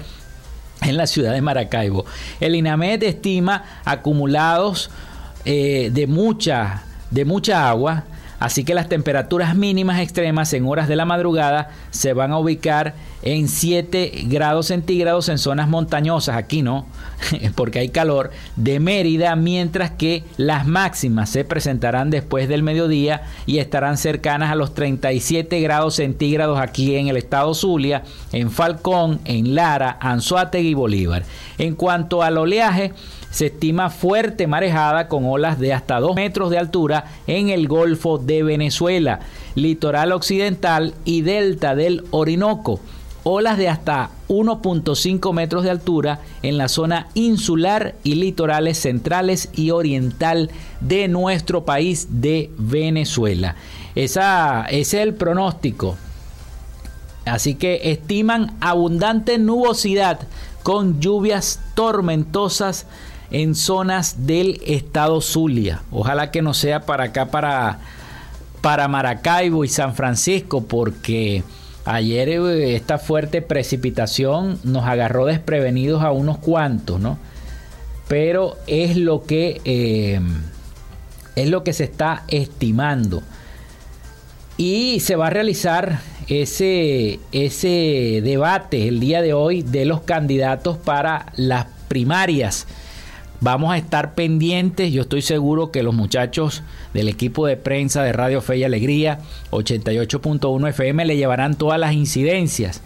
en 0.84 0.96
la 0.96 1.08
ciudad 1.08 1.34
de 1.34 1.42
Maracaibo. 1.42 2.06
El 2.40 2.54
INAMED 2.54 3.02
estima 3.02 3.64
acumulados 3.84 4.92
eh, 5.44 5.90
de, 5.92 6.06
mucha, 6.06 6.84
de 7.10 7.26
mucha 7.26 7.68
agua, 7.68 8.04
así 8.40 8.64
que 8.64 8.74
las 8.74 8.90
temperaturas 8.90 9.56
mínimas 9.56 10.00
extremas 10.00 10.54
en 10.54 10.66
horas 10.66 10.88
de 10.88 10.96
la 10.96 11.06
madrugada 11.06 11.70
se 11.92 12.14
van 12.14 12.32
a 12.32 12.40
ubicar 12.40 12.94
en 13.22 13.48
7 13.48 14.26
grados 14.26 14.68
centígrados 14.68 15.30
en 15.30 15.38
zonas 15.38 15.68
montañosas, 15.68 16.38
aquí 16.38 16.62
no, 16.62 16.86
porque 17.56 17.80
hay 17.80 17.90
calor, 17.90 18.32
de 18.56 18.80
Mérida, 18.80 19.36
mientras 19.36 19.92
que 19.92 20.24
las 20.38 20.68
máximas 20.68 21.30
se 21.30 21.44
presentarán 21.44 22.12
después 22.12 22.48
del 22.48 22.62
mediodía 22.62 23.24
y 23.46 23.58
estarán 23.58 23.98
cercanas 23.98 24.52
a 24.52 24.56
los 24.56 24.74
37 24.76 25.60
grados 25.62 25.96
centígrados 25.96 26.60
aquí 26.60 26.96
en 26.96 27.08
el 27.08 27.18
estado 27.18 27.54
Zulia, 27.54 28.04
en 28.32 28.52
Falcón, 28.52 29.20
en 29.26 29.56
Lara, 29.56 29.98
Anzuategui 30.00 30.70
y 30.70 30.74
Bolívar. 30.74 31.24
En 31.58 31.76
cuanto 31.76 32.22
al 32.22 32.38
oleaje, 32.38 32.94
se 33.36 33.48
estima 33.48 33.90
fuerte 33.90 34.48
marejada 34.48 35.10
con 35.10 35.26
olas 35.26 35.60
de 35.60 35.74
hasta 35.74 36.00
2 36.00 36.16
metros 36.16 36.50
de 36.52 36.58
altura 36.58 37.12
en 37.28 37.50
el 37.50 37.68
Golfo 37.68 38.18
de 38.18 38.44
Venezuela, 38.44 39.20
litoral 39.56 40.14
occidental 40.14 40.94
y 41.04 41.20
delta 41.20 41.76
del 41.76 42.06
Orinoco 42.12 42.80
olas 43.24 43.58
de 43.58 43.68
hasta 43.68 44.12
1.5 44.30 45.34
metros 45.34 45.64
de 45.64 45.72
altura 45.72 46.22
en 46.44 46.58
la 46.58 46.70
zona 46.70 47.08
insular 47.16 47.96
y 48.04 48.16
litorales 48.16 48.78
centrales 48.78 49.50
y 49.54 49.72
oriental 49.72 50.50
de 50.80 51.10
nuestro 51.10 51.66
país 51.66 52.08
de 52.22 52.52
Venezuela. 52.58 53.56
Esa, 53.96 54.66
ese 54.70 55.02
es 55.02 55.08
el 55.08 55.16
pronóstico. 55.16 55.98
Así 57.26 57.56
que 57.56 57.92
estiman 57.92 58.56
abundante 58.62 59.40
nubosidad 59.40 60.20
con 60.62 61.02
lluvias 61.02 61.60
tormentosas 61.74 62.86
en 63.42 63.54
zonas 63.54 64.26
del 64.26 64.62
estado 64.66 65.20
Zulia. 65.20 65.82
Ojalá 65.92 66.32
que 66.32 66.42
no 66.42 66.54
sea 66.54 66.86
para 66.86 67.06
acá, 67.06 67.28
para, 67.28 67.80
para 68.62 68.88
Maracaibo 68.88 69.66
y 69.66 69.68
San 69.68 69.94
Francisco, 69.94 70.64
porque 70.64 71.44
Ayer 71.88 72.30
eh, 72.30 72.76
esta 72.76 72.98
fuerte 72.98 73.44
precipitación 73.44 74.58
nos 74.64 74.86
agarró 74.86 75.28
desprevenidos 75.28 76.02
a 76.02 76.12
unos 76.12 76.40
cuantos, 76.40 77.00
¿no? 77.00 77.20
Pero 78.08 78.58
es 78.66 78.98
lo 78.98 79.24
que 79.24 79.62
eh, 79.66 80.20
es 81.36 81.50
lo 81.50 81.64
que 81.64 81.74
se 81.74 81.84
está 81.84 82.24
estimando. 82.28 83.22
Y 84.58 85.00
se 85.02 85.16
va 85.16 85.28
a 85.28 85.30
realizar 85.30 86.00
ese, 86.28 87.20
ese 87.32 88.22
debate 88.24 88.88
el 88.88 89.00
día 89.00 89.22
de 89.22 89.34
hoy 89.34 89.62
de 89.62 89.86
los 89.86 90.02
candidatos 90.02 90.78
para 90.78 91.34
las 91.36 91.68
primarias 91.88 92.66
Vamos 93.46 93.72
a 93.72 93.78
estar 93.78 94.16
pendientes, 94.16 94.92
yo 94.92 95.04
estoy 95.04 95.22
seguro 95.22 95.70
que 95.70 95.84
los 95.84 95.94
muchachos 95.94 96.64
del 96.96 97.08
equipo 97.08 97.46
de 97.46 97.58
prensa 97.58 98.02
de 98.02 98.12
Radio 98.12 98.42
Fe 98.42 98.58
y 98.58 98.64
Alegría 98.64 99.20
88.1 99.52 100.70
FM 100.70 101.06
le 101.06 101.16
llevarán 101.16 101.54
todas 101.54 101.80
las 101.80 101.94
incidencias 101.94 102.82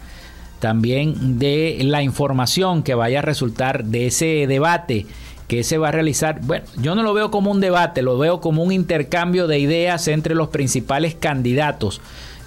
también 0.58 1.38
de 1.38 1.78
la 1.84 2.02
información 2.02 2.82
que 2.82 2.94
vaya 2.94 3.20
a 3.20 3.22
resultar 3.22 3.86
de 3.86 4.08
ese 4.08 4.46
debate 4.46 5.06
que 5.48 5.64
se 5.64 5.78
va 5.78 5.88
a 5.88 5.92
realizar. 5.92 6.42
Bueno, 6.42 6.66
yo 6.76 6.94
no 6.94 7.02
lo 7.02 7.14
veo 7.14 7.30
como 7.30 7.50
un 7.50 7.62
debate, 7.62 8.02
lo 8.02 8.18
veo 8.18 8.42
como 8.42 8.62
un 8.62 8.70
intercambio 8.70 9.46
de 9.46 9.60
ideas 9.60 10.08
entre 10.08 10.34
los 10.34 10.48
principales 10.48 11.14
candidatos 11.14 12.02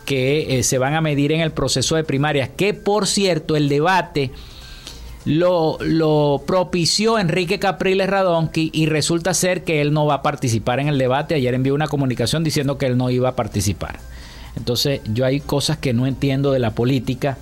que 0.05 0.59
eh, 0.59 0.61
se 0.61 0.78
van 0.78 0.93
a 0.93 1.01
medir 1.01 1.32
en 1.32 1.41
el 1.41 1.51
proceso 1.51 1.95
de 1.95 2.03
primarias, 2.03 2.51
que 2.55 2.76
por 2.76 3.07
cierto 3.07 3.55
el 3.55 3.70
debate 3.70 4.30
lo, 5.26 5.78
lo, 5.80 6.43
propició 6.45 7.17
Enrique 7.17 7.59
Capriles 7.59 8.09
Radonqui 8.09 8.69
y 8.74 8.88
resulta 8.88 9.34
ser 9.34 9.63
que 9.63 9.82
él 9.82 9.93
no 9.93 10.05
va 10.05 10.15
a 10.15 10.21
participar 10.21 10.80
en 10.80 10.88
el 10.88 10.97
debate. 10.97 11.36
Ayer 11.36 11.53
envió 11.53 11.74
una 11.74 11.88
comunicación 11.88 12.43
diciendo 12.43 12.78
que 12.78 12.88
él 12.88 12.97
no 12.97 13.09
iba 13.09 13.30
a 13.30 13.36
participar. 13.36 13.99
Entonces 14.55 15.01
yo 15.13 15.26
hay 15.26 15.39
cosas 15.39 15.78
que 15.78 15.93
no 15.93 16.07
entiendo 16.07 16.51
de 16.51 16.59
la 16.59 16.71
política 16.71 17.38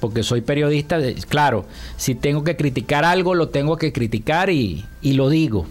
porque 0.00 0.22
soy 0.22 0.40
periodista. 0.40 0.98
Claro, 1.28 1.66
si 1.96 2.14
tengo 2.14 2.44
que 2.44 2.56
criticar 2.56 3.04
algo, 3.04 3.34
lo 3.34 3.48
tengo 3.48 3.76
que 3.76 3.92
criticar 3.92 4.50
y, 4.50 4.84
y 5.02 5.12
lo 5.12 5.28
digo. 5.28 5.66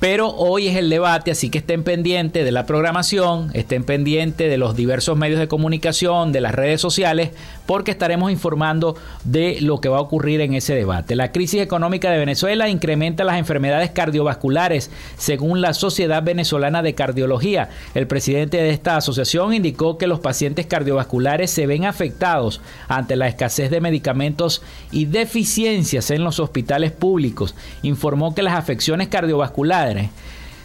Pero 0.00 0.28
hoy 0.28 0.68
es 0.68 0.76
el 0.76 0.90
debate, 0.90 1.32
así 1.32 1.50
que 1.50 1.58
estén 1.58 1.82
pendientes 1.82 2.44
de 2.44 2.52
la 2.52 2.66
programación, 2.66 3.50
estén 3.52 3.82
pendientes 3.82 4.48
de 4.48 4.56
los 4.56 4.76
diversos 4.76 5.16
medios 5.16 5.40
de 5.40 5.48
comunicación, 5.48 6.30
de 6.30 6.40
las 6.40 6.54
redes 6.54 6.80
sociales, 6.80 7.30
porque 7.66 7.90
estaremos 7.90 8.30
informando 8.30 8.96
de 9.24 9.60
lo 9.60 9.80
que 9.80 9.88
va 9.88 9.98
a 9.98 10.02
ocurrir 10.02 10.40
en 10.40 10.54
ese 10.54 10.76
debate. 10.76 11.16
La 11.16 11.32
crisis 11.32 11.60
económica 11.60 12.12
de 12.12 12.18
Venezuela 12.18 12.68
incrementa 12.68 13.24
las 13.24 13.38
enfermedades 13.38 13.90
cardiovasculares, 13.90 14.92
según 15.16 15.60
la 15.60 15.74
Sociedad 15.74 16.22
Venezolana 16.22 16.80
de 16.82 16.94
Cardiología. 16.94 17.68
El 17.96 18.06
presidente 18.06 18.58
de 18.58 18.70
esta 18.70 18.96
asociación 18.96 19.52
indicó 19.52 19.98
que 19.98 20.06
los 20.06 20.20
pacientes 20.20 20.66
cardiovasculares 20.66 21.50
se 21.50 21.66
ven 21.66 21.84
afectados 21.84 22.60
ante 22.86 23.16
la 23.16 23.26
escasez 23.26 23.68
de 23.68 23.80
medicamentos 23.80 24.62
y 24.92 25.06
deficiencias 25.06 26.12
en 26.12 26.22
los 26.22 26.38
hospitales 26.38 26.92
públicos. 26.92 27.56
Informó 27.82 28.32
que 28.32 28.44
las 28.44 28.54
afecciones 28.54 29.08
cardiovasculares 29.08 29.87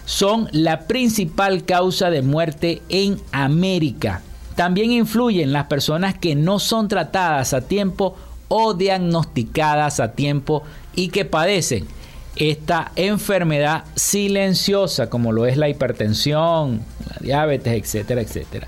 son 0.06 0.50
la 0.52 0.82
principal 0.82 1.66
causa 1.66 2.10
de 2.10 2.22
muerte 2.22 2.82
en 2.90 3.20
América. 3.32 4.22
También 4.56 4.92
influyen 4.92 5.54
las 5.54 5.66
personas 5.66 6.16
que 6.18 6.36
no 6.36 6.60
son 6.60 6.88
tratadas 6.88 7.54
a 7.54 7.62
tiempo 7.62 8.16
o 8.48 8.74
diagnosticadas 8.74 10.00
a 10.00 10.12
tiempo 10.12 10.64
y 10.96 11.10
que 11.10 11.26
padecen 11.26 11.88
esta 12.36 12.92
enfermedad 12.96 13.86
silenciosa 13.96 15.10
como 15.10 15.32
lo 15.32 15.46
es 15.46 15.58
la 15.58 15.70
hipertensión, 15.70 16.82
la 17.10 17.18
diabetes, 17.20 17.74
etcétera, 17.74 18.22
etcétera. 18.22 18.68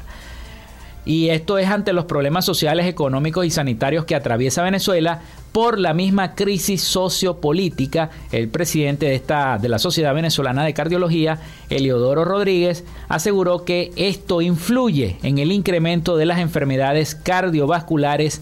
Y 1.05 1.29
esto 1.29 1.57
es 1.59 1.67
ante 1.69 1.93
los 1.93 2.05
problemas 2.05 2.45
sociales, 2.45 2.87
económicos 2.87 3.45
y 3.45 3.51
sanitarios 3.51 4.05
que 4.05 4.15
atraviesa 4.15 4.63
Venezuela 4.63 5.21
por 5.51 5.79
la 5.79 5.93
misma 5.93 6.33
crisis 6.33 6.81
sociopolítica. 6.81 8.09
El 8.31 8.49
presidente 8.49 9.05
de, 9.05 9.15
esta, 9.15 9.57
de 9.57 9.69
la 9.69 9.79
Sociedad 9.79 10.15
Venezolana 10.15 10.65
de 10.65 10.73
Cardiología, 10.73 11.39
Eliodoro 11.69 12.25
Rodríguez, 12.25 12.83
aseguró 13.07 13.63
que 13.63 13.91
esto 13.95 14.41
influye 14.41 15.17
en 15.21 15.37
el 15.37 15.51
incremento 15.51 16.17
de 16.17 16.25
las 16.25 16.39
enfermedades 16.39 17.15
cardiovasculares 17.15 18.41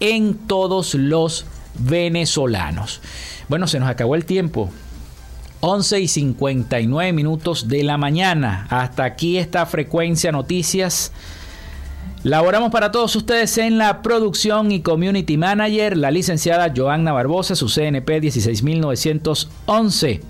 en 0.00 0.34
todos 0.34 0.94
los 0.94 1.46
venezolanos. 1.78 3.00
Bueno, 3.48 3.66
se 3.68 3.78
nos 3.78 3.88
acabó 3.88 4.16
el 4.16 4.24
tiempo. 4.24 4.68
11 5.60 6.00
y 6.00 6.08
59 6.08 7.12
minutos 7.12 7.68
de 7.68 7.84
la 7.84 7.98
mañana. 7.98 8.66
Hasta 8.70 9.04
aquí 9.04 9.38
esta 9.38 9.66
frecuencia 9.66 10.32
noticias. 10.32 11.12
Laboramos 12.22 12.70
para 12.70 12.92
todos 12.92 13.16
ustedes 13.16 13.56
en 13.56 13.78
la 13.78 14.02
producción 14.02 14.70
y 14.72 14.82
community 14.82 15.38
manager, 15.38 15.96
la 15.96 16.10
licenciada 16.10 16.70
Joanna 16.76 17.12
Barbosa, 17.12 17.56
su 17.56 17.66
CNP 17.66 18.20
16911. 18.20 20.20